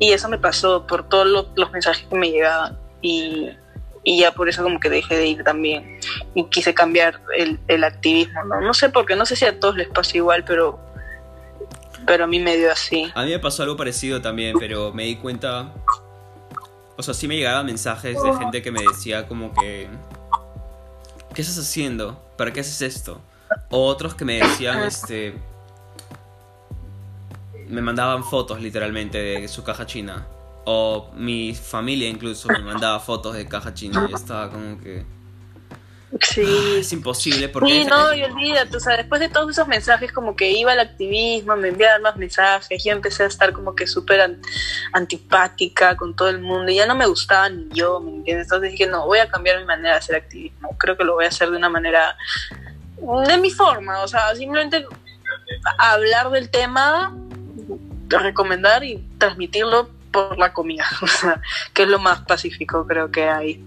[0.00, 2.76] Y eso me pasó por todos lo- los mensajes que me llegaban.
[3.02, 3.50] Y,
[4.02, 6.00] y ya por eso como que dejé de ir también
[6.34, 8.60] y quise cambiar el, el activismo, ¿no?
[8.60, 10.80] No sé por qué, no sé si a todos les pasa igual, pero,
[12.06, 13.12] pero a mí me dio así.
[13.14, 15.72] A mí me pasó algo parecido también, pero me di cuenta.
[16.96, 19.88] O sea, sí me llegaban mensajes de gente que me decía como que.
[21.34, 22.22] ¿Qué estás haciendo?
[22.36, 23.20] ¿Para qué haces esto?
[23.70, 25.34] O otros que me decían, este.
[27.68, 30.26] Me mandaban fotos literalmente de su caja china.
[30.64, 34.06] O mi familia incluso me mandaba fotos de caja china.
[34.10, 35.04] Y estaba como que.
[36.20, 36.42] Sí.
[36.46, 37.72] Ah, es imposible porque.
[37.72, 40.80] Sí, no, y olvídate, o sea, después de todos esos mensajes, como que iba al
[40.80, 44.40] activismo, me enviaban más mensajes, yo empecé a estar como que súper an-
[44.92, 48.46] antipática con todo el mundo, y ya no me gustaba ni yo, ¿me entiendes?
[48.46, 51.24] Entonces dije, no, voy a cambiar mi manera de hacer activismo, creo que lo voy
[51.24, 52.16] a hacer de una manera,
[53.26, 54.84] de mi forma, o sea, simplemente
[55.78, 57.16] hablar del tema,
[58.08, 61.40] recomendar y transmitirlo por la comida, o sea,
[61.72, 63.64] que es lo más pacífico creo que hay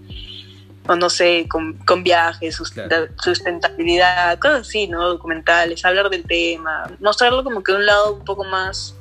[0.88, 3.08] o no sé, con, con viajes, Claro.
[3.22, 5.08] sustentabilidad, cosas así, ¿no?
[5.08, 8.94] Documentales, hablar del tema, mostrarlo como que un lado un poco más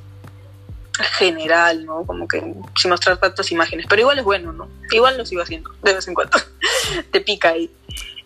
[1.17, 2.05] general, ¿no?
[2.05, 2.41] Como que
[2.77, 4.67] sin mostrar tantas imágenes, pero igual es bueno, ¿no?
[4.91, 6.37] Igual lo sigo haciendo de vez en cuando,
[7.11, 7.69] te pica ahí.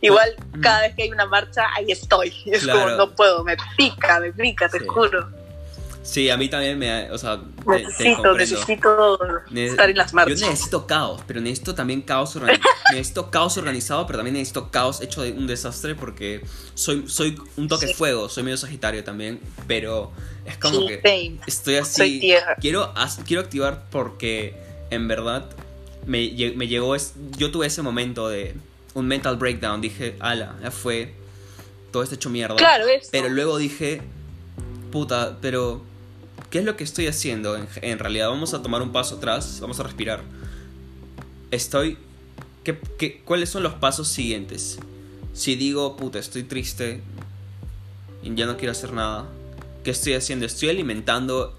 [0.02, 2.34] Igual cada vez que hay una marcha, ahí estoy.
[2.46, 2.80] Es Claro.
[2.84, 4.86] como, no puedo, me pica, me pica, te Sí.
[4.88, 5.28] juro.
[6.10, 7.12] Sí, a mí también me.
[7.12, 9.20] O sea, te- Necesito, necesito
[9.52, 10.40] Ne- estar en las marchas.
[10.40, 12.70] Yo necesito caos, pero necesito también caos organizado.
[12.92, 16.42] necesito caos organizado, pero también necesito caos hecho de un desastre porque
[16.74, 17.94] soy, soy un toque Sí.
[17.94, 20.12] fuego, soy medio sagitario también, pero
[20.46, 21.40] es como Sí, que same.
[21.46, 21.98] estoy así.
[21.98, 22.56] Soy tierra.
[22.60, 22.92] Quiero,
[23.28, 24.56] quiero activar porque
[24.90, 25.46] en verdad
[26.08, 26.96] me, me llegó.
[26.96, 28.56] Es, yo tuve ese momento de
[28.96, 29.80] un mental breakdown.
[29.80, 31.14] Dije, ala, ya fue.
[31.92, 32.56] Todo está hecho mierda.
[32.56, 33.10] Claro, eso.
[33.12, 34.02] Pero luego dije,
[34.92, 35.88] puta, pero
[36.50, 38.30] ¿qué es lo que estoy haciendo en, realidad?
[38.30, 40.22] Vamos a tomar un paso atrás, vamos a respirar.
[41.52, 41.98] Estoy...
[42.64, 44.80] ¿qué, qué, cuáles son los pasos siguientes?
[45.34, 47.02] Si digo, puta, estoy triste
[48.24, 49.28] y ya no quiero hacer nada,
[49.84, 50.46] ¿qué estoy haciendo?
[50.46, 51.56] Estoy alimentando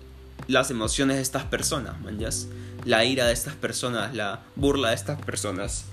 [0.47, 2.49] las emociones de estas personas, manjas.
[2.85, 5.85] La ira de estas personas, la burla de estas personas.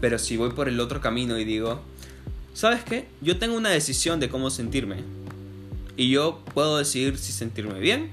[0.00, 1.80] Pero si voy por el otro camino y digo,
[2.54, 3.08] ¿sabes qué?
[3.20, 4.96] Yo tengo una decisión de cómo sentirme.
[5.98, 8.08] Y yo puedo decidir si sentirme bien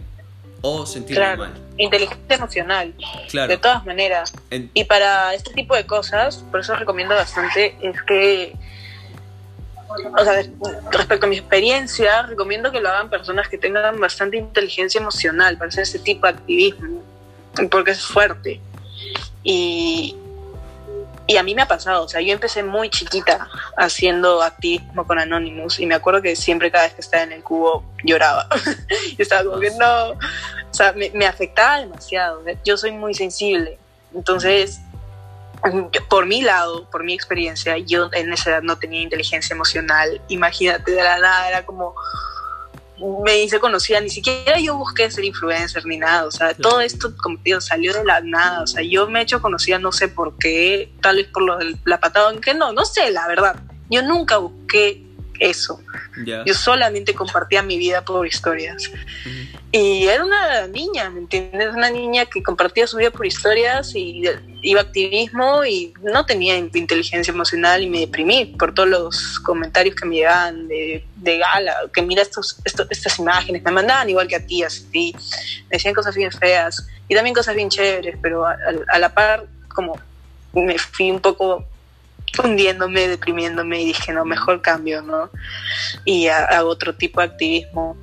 [0.62, 1.54] o sentirme Claro, mal.
[1.78, 2.94] inteligencia emocional,
[3.30, 3.48] Claro.
[3.52, 4.34] de todas maneras.
[4.50, 8.56] En- Y para este tipo de cosas, por eso recomiendo bastante, es que,
[10.18, 10.44] o sea,
[10.92, 15.70] respecto a mi experiencia, recomiendo que lo hagan personas que tengan bastante inteligencia emocional para
[15.70, 17.04] hacer este tipo de activismo,
[17.70, 18.60] porque es fuerte.
[19.44, 20.16] Y,
[21.28, 25.18] y a mí me ha pasado, o sea, yo empecé muy chiquita haciendo activismo con
[25.18, 28.48] Anonymous y me acuerdo que siempre cada vez que estaba en el cubo lloraba.
[29.18, 30.18] y estaba como que no, o
[30.74, 32.48] sea, me, me afectaba demasiado.
[32.48, 32.58] ¿eh?
[32.64, 33.80] Yo soy muy sensible,
[34.14, 34.80] entonces,
[35.92, 40.22] yo- por mi lado, por mi experiencia, yo en esa edad no tenía inteligencia emocional.
[40.28, 41.96] Imagínate, de la nada era como
[43.24, 47.14] me hice conocida, ni siquiera yo busqué ser influencer ni nada, o sea, todo esto,
[47.22, 49.92] como te digo, salió de la nada, o sea, yo me he hecho conocida no
[49.92, 53.56] sé por qué, tal vez por lo la patada, aunque no, no sé, la verdad,
[53.90, 55.05] yo nunca busqué
[55.46, 55.82] eso,
[56.26, 56.44] ya.
[56.46, 58.88] yo solamente compartía mi vida por historias,
[59.26, 59.60] Ujú.
[59.72, 61.74] y era una niña, ¿me entiendes?
[61.74, 64.24] Una niña que compartía su vida por historias y
[64.62, 69.40] iba a activismo y no tenía in- inteligencia emocional y me deprimí por todos los
[69.42, 74.10] comentarios que me llegaban de, de gala, que mira estos, esto- estas imágenes, me mandaban
[74.10, 75.14] igual que a ti, así,
[75.70, 79.14] me decían cosas bien feas y también cosas bien chéveres, pero a, a- a la
[79.14, 80.00] par como
[80.54, 81.66] me fui un poco
[82.40, 85.30] hundiéndome, deprimiéndome y dije, no, mejor cambio, ¿no?
[86.04, 87.98] Y ha- hago otro tipo de activismo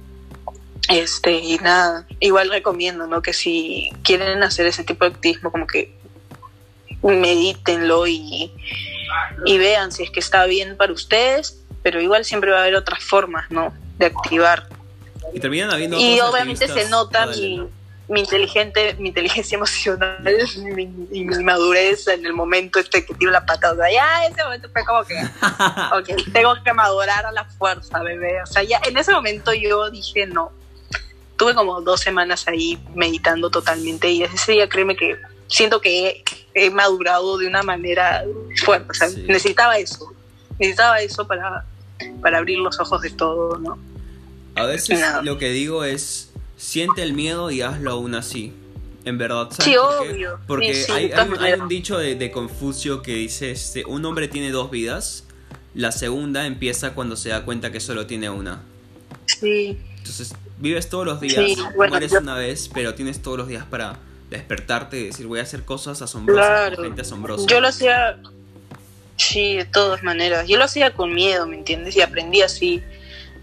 [0.88, 3.22] este, y nada, igual recomiendo, ¿no?
[3.22, 5.94] Que si quieren hacer ese tipo de activismo, como que
[7.02, 8.52] medítenlo y,
[9.44, 12.76] y vean si es que está bien para ustedes, pero igual siempre va a haber
[12.76, 13.72] otras formas, ¿no?
[13.98, 14.68] De activar.
[15.34, 17.68] Y terminan habiendo Y obviamente se activistas- nota Ah, dale,
[18.08, 20.18] mi, inteligente, mi inteligencia emocional
[20.74, 23.72] mi- y mi madurez en el momento este que tiro la pata.
[23.72, 25.16] O sea, ya ese momento fue como que,
[26.32, 28.42] tengo que madurar a la fuerza, bebé.
[28.42, 30.52] O sea, ya en ese momento yo dije no.
[31.36, 35.16] Tuve como dos semanas ahí meditando totalmente y desde ese día créeme que
[35.48, 38.22] siento que he, he madurado de una manera
[38.64, 38.90] fuerte.
[38.90, 39.24] O sea, Sí.
[39.26, 40.12] necesitaba eso.
[40.58, 41.64] Necesitaba eso para,
[42.20, 43.78] para abrir los ojos de todo, ¿no?
[44.54, 45.22] A veces No.
[45.22, 46.31] lo que digo es,
[46.62, 48.52] siente el miedo y hazlo aún así.
[49.04, 50.12] En verdad, ¿sabes Sí, por qué?
[50.12, 50.38] obvio.
[50.46, 51.60] Porque Sí, sí, hay, un- hay maneras.
[51.60, 55.24] un dicho de, de Confucio que dice, este, un hombre tiene dos vidas,
[55.74, 58.62] la segunda empieza cuando se da cuenta que solo tiene una.
[59.26, 59.76] Sí.
[59.98, 61.34] Entonces, vives todos los días,
[61.74, 63.98] bueno, mueres yo- una vez, pero tienes todos los días para
[64.30, 66.76] despertarte y decir, voy a hacer cosas asombrosas Claro.
[66.76, 67.46] con gente asombrosa.
[67.48, 68.18] Yo lo hacía,
[69.16, 70.46] sí, de todas maneras.
[70.48, 71.96] Yo lo hacía con miedo, ¿me entiendes?
[71.96, 72.82] Y aprendí así.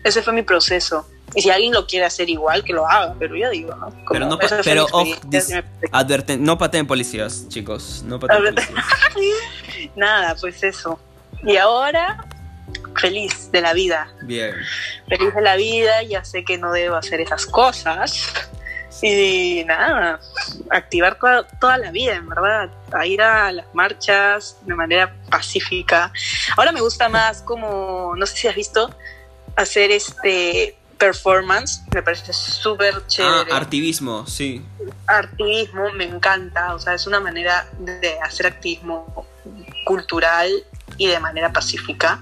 [0.05, 1.05] Ese fue mi proceso.
[1.35, 3.89] Y si alguien lo quiere hacer igual, que lo haga, pero yo digo, ¿no?
[3.89, 5.07] Como Pero no, pa- pero off,
[5.91, 8.85] adverten- no pateen policías, chicos, no pateen policías.
[9.95, 10.99] Nada, pues eso.
[11.43, 12.25] Y ahora,
[12.99, 14.11] feliz de la vida.
[14.23, 14.53] Bien.
[15.07, 18.33] Feliz de la vida, ya sé que no debo hacer esas cosas.
[19.01, 20.19] Y nada,
[20.71, 26.11] activar toda, toda la vida, en verdad, a ir a las marchas de manera pacífica.
[26.57, 28.93] Ahora me gusta más como, no sé si has visto,
[29.55, 33.53] hacer este performance, me parece súper Ah, chévere.
[33.53, 34.61] activismo, sí.
[35.07, 39.25] activismo me encanta, o sea, es una manera de hacer activismo
[39.85, 40.51] cultural
[40.97, 42.21] y de manera pacífica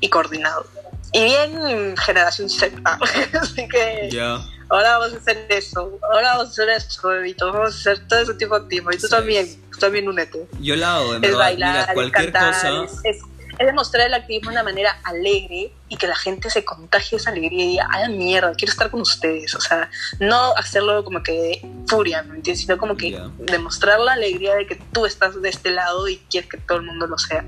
[0.00, 0.66] y coordinado.
[1.12, 2.76] Y bien generación Z,
[3.40, 4.38] así que Ya.
[4.68, 8.20] ahora vamos a hacer eso, ahora vamos a hacer eso, bebito, vamos a hacer todo
[8.20, 8.90] ese tipo de activismo.
[8.92, 9.10] Y tú Sí.
[9.10, 10.46] también, tú también únete.
[10.60, 11.38] Yo la hago, en Es verdad.
[11.38, 12.52] bailar, Mira, es cualquier cantar,
[12.86, 13.08] cosa.
[13.08, 13.18] es,
[13.58, 17.30] es- demostrar el activismo de una manera alegre y que la gente se contagie esa
[17.30, 19.54] alegría y diga, ah, mierda, quiero estar con ustedes.
[19.54, 19.90] O sea,
[20.20, 22.60] no hacerlo como que de furia, ¿me entiendes?
[22.62, 23.30] Sino como que Ya.
[23.38, 26.84] demostrar la alegría de que tú estás de este lado y quieres que todo el
[26.84, 27.44] mundo lo sea.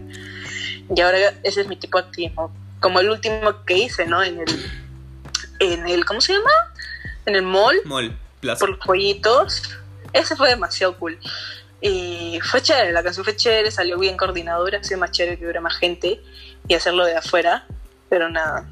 [0.94, 2.54] Y ahora ese es mi tipo de activismo.
[2.80, 4.22] Como el último que hice, ¿no?
[4.22, 4.70] En el,
[5.60, 6.50] en el ¿cómo se llama?
[7.24, 8.60] En el mall Mall, plaza.
[8.60, 9.62] por los pollitos.
[10.12, 11.18] Ese fue demasiado cool.
[11.80, 15.44] Y fue chévere, la canción fue chévere, salió bien coordinadora, ha sido más chévere que
[15.44, 16.20] hubiera más gente
[16.68, 17.66] y hacerlo de afuera,
[18.08, 18.68] pero nada.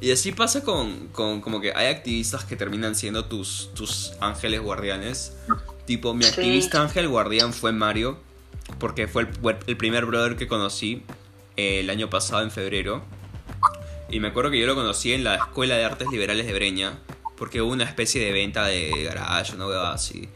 [0.00, 4.60] Y así pasa con, con como que hay activistas que terminan siendo tus, tus ángeles
[4.62, 5.36] guardianes.
[5.84, 6.30] Tipo, mi Sí.
[6.30, 8.18] activista ángel guardián fue Mario,
[8.78, 9.28] porque fue el,
[9.66, 11.02] el primer brother que conocí
[11.56, 13.02] eh, el año pasado en febrero.
[14.08, 16.98] Y me acuerdo que yo lo conocí en la Escuela de Artes Liberales de Breña,
[17.36, 20.28] porque hubo una especie de venta de garage, una huevada así.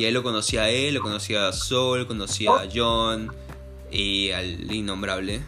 [0.00, 3.30] Y ahí lo conocí a él, lo conocí a Sol, conocí a John
[3.92, 5.42] y al innombrable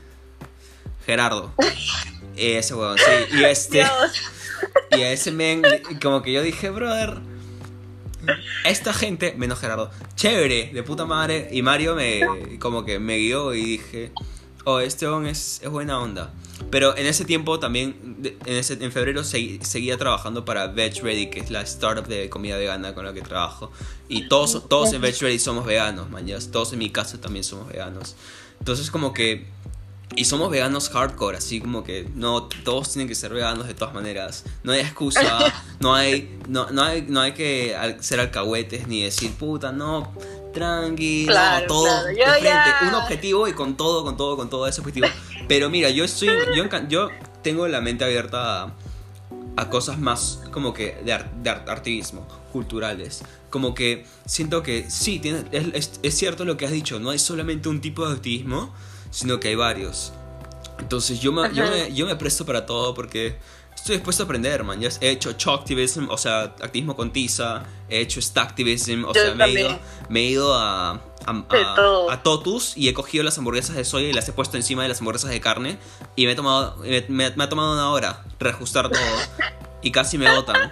[1.07, 1.55] Gerardo.
[2.37, 3.39] Ese huevón, sí.
[3.39, 3.79] Y este.
[3.79, 3.89] Dios.
[4.91, 5.63] Y a ese men,
[6.03, 7.21] como que yo dije, brother,
[8.67, 11.49] esta gente, menos Gerardo, chévere, de puta madre.
[11.51, 12.21] Y Mario me,
[12.59, 14.13] como que me guió y dije,
[14.65, 16.31] oh, este es, es buena onda.
[16.71, 21.41] Pero en ese tiempo también, en, ese, en febrero seguía trabajando para Veg Ready, que
[21.41, 23.71] es la startup de comida vegana con la que trabajo.
[24.09, 26.51] Y todos, todos en Veg Ready somos veganos, mañas.
[26.51, 28.17] Todos en mi casa también somos veganos.
[28.59, 29.47] Entonces como que
[30.15, 33.95] y somos veganos hardcore, así como que no todos tienen que ser veganos de todas
[33.95, 34.45] maneras.
[34.63, 39.33] No hay excusa, no hay no, no hay no hay que ser alcahuetes ni decir
[39.33, 40.13] puta, no,
[40.53, 44.37] tranqui, Claro, no, todo claro, de frente, ya- un objetivo y con todo, con todo,
[44.37, 45.09] con todo ese objetivo.
[45.49, 47.09] Pero mira, yo estoy yo yo
[47.43, 48.73] tengo la mente abierta a,
[49.57, 53.23] a cosas más como que de, ar- de ar- activismo, culturales.
[53.51, 57.11] Como que siento que sí, tiene, es, es- es cierto lo que has dicho, no
[57.11, 58.73] hay solamente un tipo de activismo,
[59.11, 60.13] sino que hay varios.
[60.79, 63.37] Entonces yo me, yo me, yo me presto para todo porque
[63.83, 64.81] estoy dispuesto a aprender, man.
[64.81, 69.35] Ya he hecho Chalktivism, o sea, activismo con tiza, he hecho Stacktivism, o Yo sea,
[69.35, 73.37] me he, ido, me he ido a, a, a- a Totus y he cogido las
[73.39, 75.79] hamburguesas de soya y las he puesto encima de las hamburguesas de carne
[76.17, 79.01] y me, he tomado, me, me- me ha tomado una hora reajustar todo
[79.83, 80.71] y casi me botan.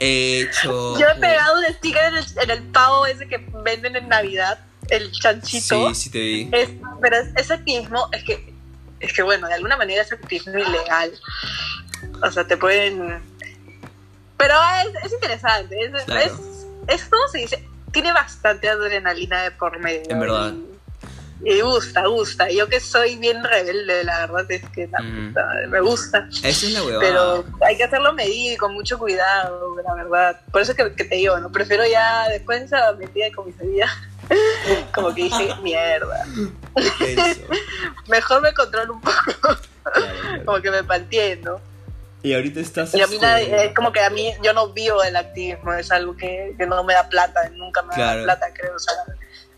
[0.00, 0.98] He hecho...
[0.98, 4.58] Yo he pegado un sticker en el, en el pavo ese que venden en Navidad,
[4.90, 5.88] el chanchito.
[5.88, 6.48] Sí, sí te vi.
[6.52, 6.68] Es,
[7.00, 8.52] pero es- ese activismo es que,
[9.00, 11.12] es que, bueno, de alguna manera es activismo ilegal.
[12.26, 13.22] O sea, te pueden...
[14.36, 14.54] Pero
[14.88, 15.76] es, es interesante.
[15.80, 16.20] Es, Claro.
[16.20, 16.32] es,
[16.88, 20.02] es como se dice, tiene bastante adrenalina de por medio.
[20.08, 20.52] En verdad.
[21.44, 22.50] Y, y gusta, gusta.
[22.50, 25.28] Yo que soy bien rebelde, la verdad es que la Mm.
[25.28, 26.28] puta me gusta.
[26.42, 27.00] Esa es la huevada.
[27.00, 30.40] Pero hay que hacerlo medido y con mucho cuidado, la verdad.
[30.50, 31.50] Por eso es que, que te digo, ¿no?
[31.52, 33.86] Prefiero ya después de esa metida de comisaría,
[34.94, 36.24] como que dije, mierda.
[38.08, 39.58] Mejor me controlo un poco, Claro,
[40.20, 40.44] claro.
[40.44, 41.60] como que me panteé, ¿no?
[42.24, 42.94] Y ahorita estás...
[42.94, 45.74] Y a mí este, nadie- es como que a mí, yo no vivo del activismo,
[45.74, 48.20] es algo que, que no me da plata, nunca me Claro.
[48.20, 48.74] da plata, creo.
[48.74, 48.94] O sea,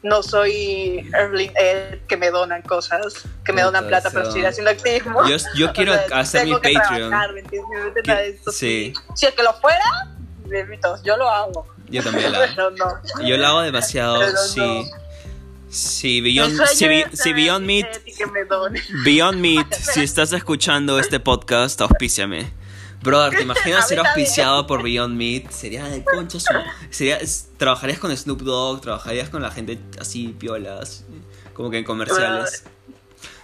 [0.03, 4.73] no soy Erling Ed, que me donan cosas, que me donan plata, pero estoy haciendo
[4.73, 5.27] activismo.
[5.29, 6.83] Yo, yo quiero O sea, hacer mi Patreon.
[7.09, 7.43] trabajar, ¿me
[8.53, 8.93] sí.
[9.15, 9.85] Si es que lo fuera,
[11.05, 11.67] yo lo hago.
[11.89, 12.47] Yo también la hago.
[12.57, 13.01] Pero no.
[13.25, 14.59] Yo la hago demasiado, Pero sí.
[14.61, 15.06] no.
[15.77, 17.87] Sí, Mi Beyond, si, si Beyond Meat.
[19.05, 22.51] Beyond Meat, si estás escuchando este podcast, auspíciame.
[23.03, 25.51] Brother, ¿te imaginas ser auspiciado por Beyond Meat?
[25.51, 26.47] Sería de concha su...
[26.89, 27.19] Sería,
[27.59, 31.05] trabajarías con Snoop Dogg, trabajarías con la gente así, piolas,
[31.53, 32.65] como que en comerciales.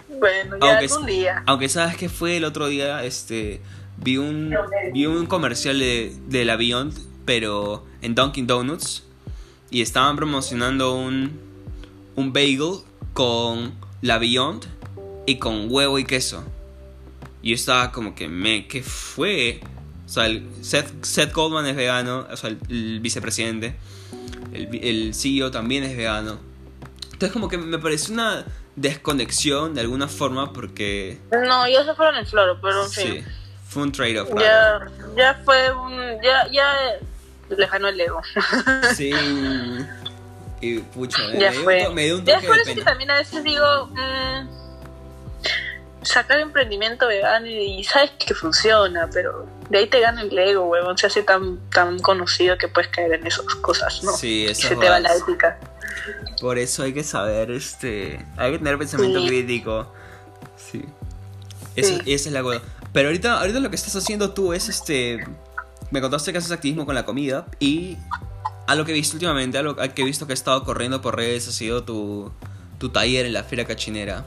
[0.09, 1.43] Bueno, ya Aunque, algún día.
[1.45, 3.61] aunque sabes que fue el otro día, este,
[3.97, 4.55] vi un,
[4.91, 9.03] vi un comercial de, de la Beyond, pero en Dunkin' Donuts,
[9.69, 11.52] y estaban promocionando un,
[12.15, 12.79] un bagel
[13.13, 14.65] con la Beyond
[15.25, 16.43] y con huevo y queso.
[17.41, 19.59] Y yo estaba como que, me, ¿qué fue?
[20.05, 23.75] O sea, el Seth, Seth Goldman es vegano, o sea, el, el vicepresidente.
[24.53, 26.39] El, el CEO también es vegano.
[27.05, 28.45] Entonces como que me parece una
[28.75, 31.19] desconexión de alguna forma porque...
[31.31, 33.25] No, ya se fueron en floro, pero en Sí, fin.
[33.67, 34.29] fue un trade-off.
[34.39, 34.79] Ya,
[35.15, 35.93] ya fue un.
[36.23, 36.73] Ya, ya
[37.55, 38.21] le ganó el ego.
[38.95, 39.11] Sí.
[40.65, 41.79] Y pucha, me, dio fue.
[41.79, 43.87] un to- me dio un Ya toque por de eso que también a veces digo.
[43.87, 44.47] mm,
[46.03, 50.65] sacar emprendimiento vegano y, y sabes que funciona, pero de ahí te gana el ego,
[50.65, 50.97] huevón.
[50.97, 54.11] Se hace tan, tan conocido que puedes caer en esas cosas, ¿no?
[54.11, 55.59] Sí, Y eso se te va la ética.
[56.41, 58.25] Por eso hay que saber, este...
[58.37, 59.27] Hay que tener pensamiento Sí.
[59.27, 59.93] crítico.
[60.57, 60.83] Sí.
[61.75, 62.13] Esa, Sí.
[62.13, 62.61] esa es la cosa.
[62.91, 65.25] Pero ahorita, ahorita lo que estás haciendo tú es, este...
[65.91, 67.97] Me contaste que haces activismo con la comida y...
[68.67, 71.01] A lo que he visto últimamente, a lo que he visto que he estado corriendo
[71.01, 72.31] por redes, ha sido tu,
[72.79, 74.25] tu taller en la feria cachinera.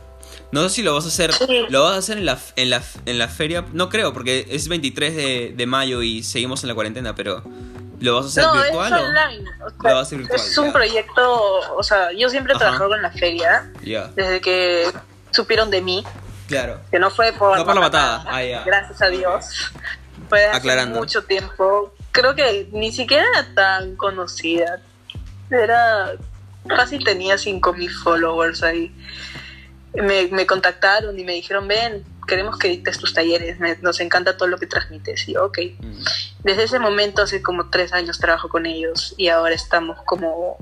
[0.53, 1.33] No sé si lo vas a hacer,
[1.71, 4.69] lo vas a hacer en la, en la, en la feria, no creo, porque es
[4.69, 7.43] 23 de, de mayo y seguimos en la cuarentena, pero
[8.01, 8.97] ¿lo vas a hacer No, es virtual o?
[8.97, 9.51] online.
[9.65, 11.33] o sea, Lo vas a hacer virtual, es un proyecto.
[11.77, 14.93] O sea, yo siempre he trabajado con la feria Ya, desde que
[15.33, 16.05] supieron de mí.
[16.47, 16.81] claro.
[16.91, 18.25] que no fue por, No por la patada.
[18.29, 18.63] Ah, ya.
[18.65, 19.47] gracias a Dios.
[20.29, 20.99] Fue hace Aclarando.
[20.99, 21.93] mucho tiempo.
[22.17, 24.81] Creo que ni siquiera era tan conocida.
[25.51, 26.13] Era
[26.67, 28.93] casi tenía 5000 followers ahí.
[29.95, 34.37] Me, me contactaron y me dijeron, ven, queremos que dictes tus talleres, me- nos encanta
[34.37, 35.29] todo lo que transmites.
[35.29, 35.59] Y yo, ok.
[35.79, 36.03] Mm.
[36.43, 40.59] Desde ese momento, hace como tres años trabajo con ellos y ahora estamos como,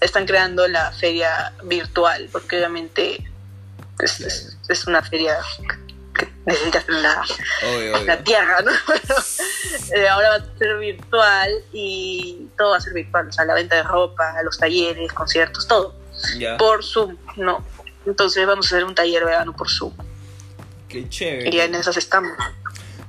[0.00, 3.22] están creando la feria virtual, porque obviamente
[3.98, 5.36] es, es- es una feria
[6.46, 7.22] necesitas la,
[7.74, 8.70] Obvio, la tierra, ¿no?
[8.86, 13.44] Pero, eh, ahora va a ser virtual y todo va a ser virtual, o sea,
[13.44, 15.94] la venta de ropa, los talleres, conciertos, todo,
[16.38, 16.56] Ya.
[16.56, 17.64] por Zoom, ¿no?
[18.06, 19.92] Entonces vamos a hacer un taller vegano por Zoom
[20.88, 21.64] Qué y chévere.
[21.64, 22.32] en esas estamos.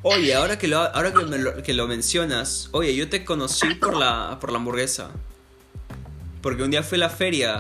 [0.03, 3.75] Oye, ahora que lo, ahora que, me lo, que lo mencionas, oye, yo te conocí
[3.75, 5.11] por la, por la hamburguesa.
[6.41, 7.59] Porque un día fui a la feria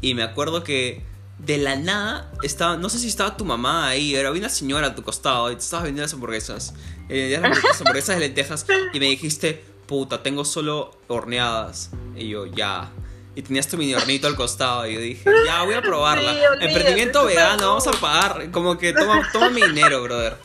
[0.00, 1.02] y me acuerdo que
[1.38, 4.88] de la nada estaba, no sé si estaba tu mamá ahí, era había una señora
[4.88, 6.74] a tu costado y te estabas vendiendo las hamburguesas.
[7.08, 11.90] Eh, las hamburguesas- de lentejas y me dijiste, puta, tengo solo horneadas.
[12.16, 12.90] Y yo, ya.
[13.36, 16.32] Y tenías tu mini hornito al costado y yo dije, ya, voy a probarla.
[16.32, 18.50] Sí, Emprendimiento vegano, vamos a pagar.
[18.52, 20.36] Como que toma, toma mi dinero, brother.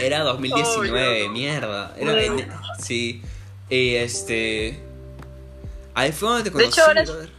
[0.00, 1.30] Era 2019, Obvio.
[1.30, 1.94] mierda.
[1.98, 2.48] Era, en-
[2.82, 3.22] sí.
[3.68, 4.82] Y este.
[5.94, 7.30] Ahí fue donde te De conocí, hecho, ahora- brother.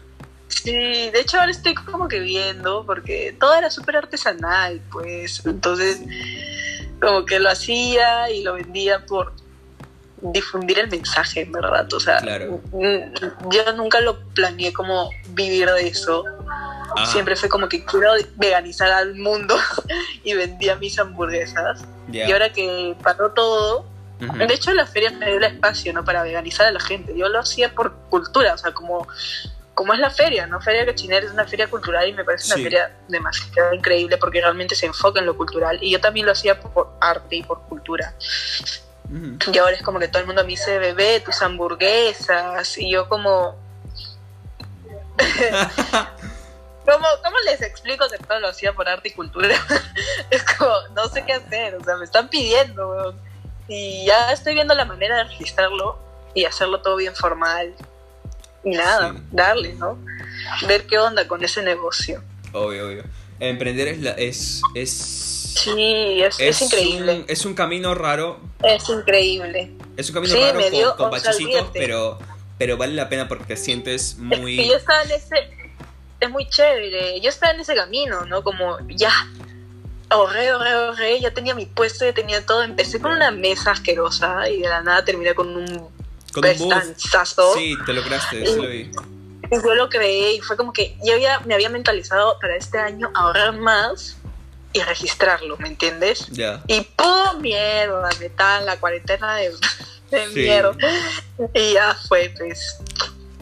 [0.52, 6.02] Sí, de hecho ahora estoy como que viendo, porque todo era súper artesanal, pues, entonces
[7.02, 9.34] como que lo hacía y lo vendía por
[10.22, 12.62] difundir el mensaje, en verdad, o sea, Claro.
[13.49, 16.26] yo nunca lo planeé como vivir de eso,
[17.06, 19.56] siempre fue como que quiero veganizar al mundo
[20.24, 23.91] y vendía mis hamburguesas, y ahora que paró todo,
[24.22, 26.06] de hecho, la feria me dio el espacio, ¿no?
[26.06, 27.18] Para veganizar a la gente.
[27.18, 29.08] Yo lo hacía por cultura, o sea, como,
[29.74, 30.59] como es la feria, ¿no?
[30.61, 32.53] Feria Cachinera es una feria cultural y me parece Sí.
[32.53, 35.80] una feria demasiado increíble porque realmente se enfoca en lo cultural.
[35.82, 38.13] Y yo también lo hacía por arte y por cultura.
[39.51, 42.78] Y ahora es como que todo el mundo me dice, bebé, tus hamburguesas.
[42.78, 43.59] Y yo como...
[46.86, 49.55] ¿Cómo, ¿Cómo les explico que todo lo hacía por arte y cultura?
[50.30, 53.19] es como, no sé qué hacer, o sea, me están pidiendo, weón.
[53.67, 55.99] Y ya estoy viendo la manera de registrarlo
[56.34, 57.74] y hacerlo todo bien formal.
[58.64, 59.24] Y nada, Sí.
[59.32, 59.97] darle, ¿no?
[60.68, 62.22] Ver qué onda con ese negocio.
[62.53, 63.03] obvio, obvio.
[63.39, 63.99] Emprender es.
[64.01, 64.91] La, es, es
[65.51, 67.14] Sí, es, es increíble.
[67.20, 68.39] Un, es un camino raro.
[68.64, 69.72] Es increíble.
[69.97, 70.62] Es un camino Sí, raro
[70.95, 72.20] con, con bachecitos, pero,
[72.57, 74.66] pero vale la pena porque te sientes Es que muy.
[74.68, 75.36] yo estaba en ese.
[76.20, 77.20] Es muy chévere.
[77.20, 78.43] Yo estaba en ese camino, ¿no?
[78.43, 79.12] Como ya.
[80.09, 81.20] Ahorré, ahorré, ahorré.
[81.20, 82.64] Ya tenía mi puesto, ya tenía todo.
[82.64, 85.89] Empecé con una mesa asquerosa y de la nada terminé con un
[86.34, 86.43] Con.
[87.55, 88.91] Sí, te lograste, sí lo vi.
[89.51, 93.11] Yo lo creé y fue como que yo ya me había mentalizado para este año
[93.13, 94.15] ahorrar más
[94.71, 96.27] y registrarlo, ¿me entiendes?
[96.29, 96.61] Ya.
[96.67, 97.41] Y ¡pum!
[97.41, 99.49] Mierda, metal, la cuarentena de,
[100.11, 100.39] de Sí.
[100.39, 100.75] mierda.
[101.53, 102.77] Y ya fue, pues.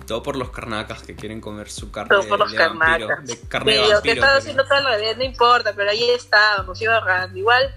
[0.08, 3.08] Todo por los carnacas que quieren comer su carne Todo por los de vampiro.
[3.08, 3.28] carnacas.
[3.28, 4.14] De carne Sí, de lo que vampiro.
[4.16, 7.38] estaba haciendo toda la vida no importa, pero ahí estábamos, iba ahorrando.
[7.38, 7.76] Igual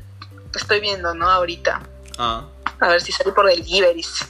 [0.54, 1.28] estoy viendo, ¿no?
[1.30, 1.82] Ahorita.
[2.16, 2.46] Ah,
[2.80, 4.26] A ver si salí por deliveries.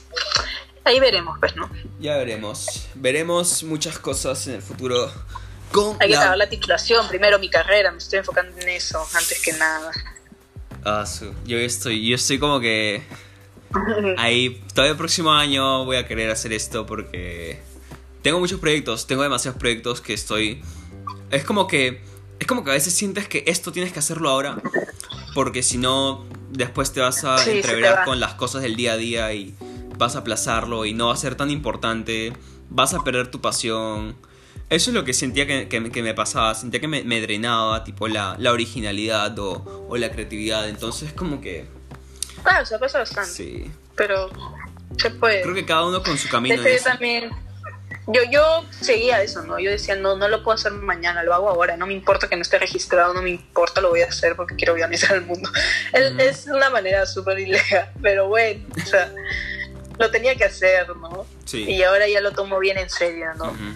[0.85, 1.71] Ahí veremos, pues, ¿no?
[2.01, 2.87] ya veremos.
[2.95, 5.11] Veremos muchas cosas en el futuro.
[5.71, 8.99] Con Hay que la- acabar la titulación, primero mi carrera, me estoy enfocando en eso,
[9.15, 9.91] antes que nada.
[10.85, 13.03] Ah, su- Yo estoy, yo estoy como que
[14.19, 17.61] ahí, todavía el próximo año voy a querer hacer esto porque
[18.23, 20.63] tengo muchos proyectos, tengo demasiados proyectos que estoy...
[21.31, 22.03] Es como que,
[22.39, 24.57] es como que a veces sientes que esto tienes que hacerlo ahora
[25.35, 28.97] porque si no, después te vas a Sí, entreverar con las cosas del día a
[28.99, 29.55] día y
[30.03, 32.33] vas a aplazarlo y no va a ser tan importante,
[32.69, 34.17] vas a perder tu pasión.
[34.69, 37.85] Eso es lo que sentía que, que, que me pasaba, sentía que me, me drenaba,
[37.85, 40.69] tipo, la, la originalidad o, o, la creatividad.
[40.69, 41.67] Entonces, como que...
[42.43, 43.31] Claro, se pasa bastante.
[43.31, 43.71] Sí.
[43.97, 44.31] Pero
[44.97, 45.43] se puede.
[45.43, 46.57] Creo que cada uno con su camino.
[46.57, 47.31] Desde yo también...
[48.09, 49.61] Yo, yo seguía eso, ¿no?
[49.61, 51.77] Yo decía, no, no lo puedo hacer mañana, lo hago ahora.
[51.77, 54.57] No me importa que no esté registrado, no me importa, lo voy a hacer porque
[54.57, 55.49] quiero organizar el mundo.
[55.93, 59.13] Es, es una manera súper ilegal, pero bueno, o sea,
[59.99, 61.27] lo tenía que hacer, ¿no?
[61.45, 61.65] Sí.
[61.71, 63.45] Y ahora ya lo tomo bien en serio, ¿no?
[63.45, 63.75] Ujú.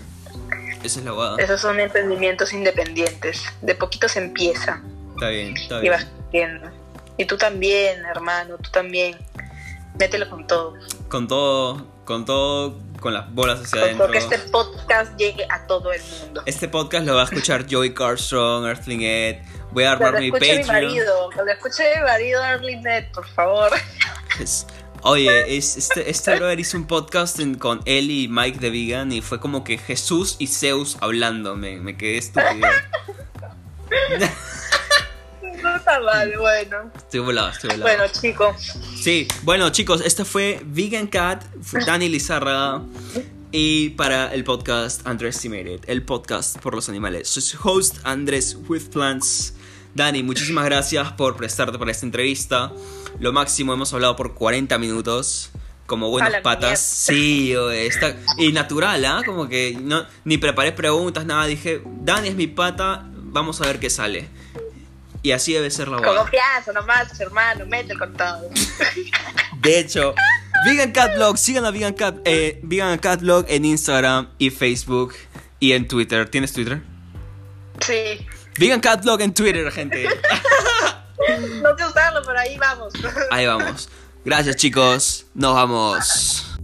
[0.84, 1.36] Esa es la guada.
[1.38, 3.42] Esos son emprendimientos independientes.
[3.62, 4.80] De poquito se empieza
[5.14, 5.92] Está bien, está y bien.
[5.94, 6.70] vas creciendo.
[7.16, 9.16] Y tú también, hermano, tú también.
[9.98, 10.74] Mételo con todo.
[11.08, 14.10] Con todo, con todo, con las bolas hacia Con adentro.
[14.10, 16.42] que este podcast llegue a todo el mundo.
[16.44, 19.36] Este podcast lo va a escuchar Joey Carstrong, Earthling Ed.
[19.72, 20.84] Voy a Que armar lo mi escuche mi Patreon.
[20.84, 23.70] marido, que lo escuche mi marido Arlinet, por favor.
[24.38, 24.66] Es-
[25.02, 29.12] Oye, es- este, este brother hizo un podcast en- con él y Mike de Vegan
[29.12, 31.54] y fue como que Jesús y Zeus hablando.
[31.56, 32.66] Me, me quedé estúpido.
[35.62, 36.90] No está mal, bueno.
[36.96, 37.82] Estoy volado, estoy volado.
[37.96, 38.56] Bueno, chicos,
[39.00, 42.82] Sí, bueno chicos, este fue Vegan Cat, fue Dani Lizarraga
[43.50, 47.28] y para el podcast Underestimated, el podcast por los animales.
[47.28, 49.54] Soy su host Andrés with Plants.
[49.94, 52.70] Dani, muchísimas gracias por prestarte para esta entrevista.
[53.18, 55.50] Lo máximo, hemos hablado por 40 minutos.
[55.86, 56.80] Como la patas.
[56.80, 58.16] Sí, está.
[58.38, 59.22] Y natural, ¿ah?
[59.24, 61.46] Como que no, ni preparé preguntas, nada.
[61.46, 64.28] Dije, Dani es mi pata, vamos a ver qué sale.
[65.22, 66.20] Y así debe ser la con boda.
[66.22, 68.48] confianza nomás, hermano, mételo con todo.
[69.60, 70.14] De hecho,
[70.64, 73.00] Vegan Cat Blog, sigan a Vegan Cat, eh, Vegan
[73.48, 75.14] en Instagram y Facebook
[75.60, 76.28] y en Twitter.
[76.28, 76.82] ¿Tienes Twitter?
[77.80, 78.26] Sí.
[78.58, 80.08] Vegan Cat Blog en Twitter, gente.
[81.62, 82.92] No sé usarlo, pero ahí vamos.
[83.30, 83.88] Ahí vamos.
[84.24, 85.26] Gracias, chicos.
[85.34, 86.55] Nos vamos.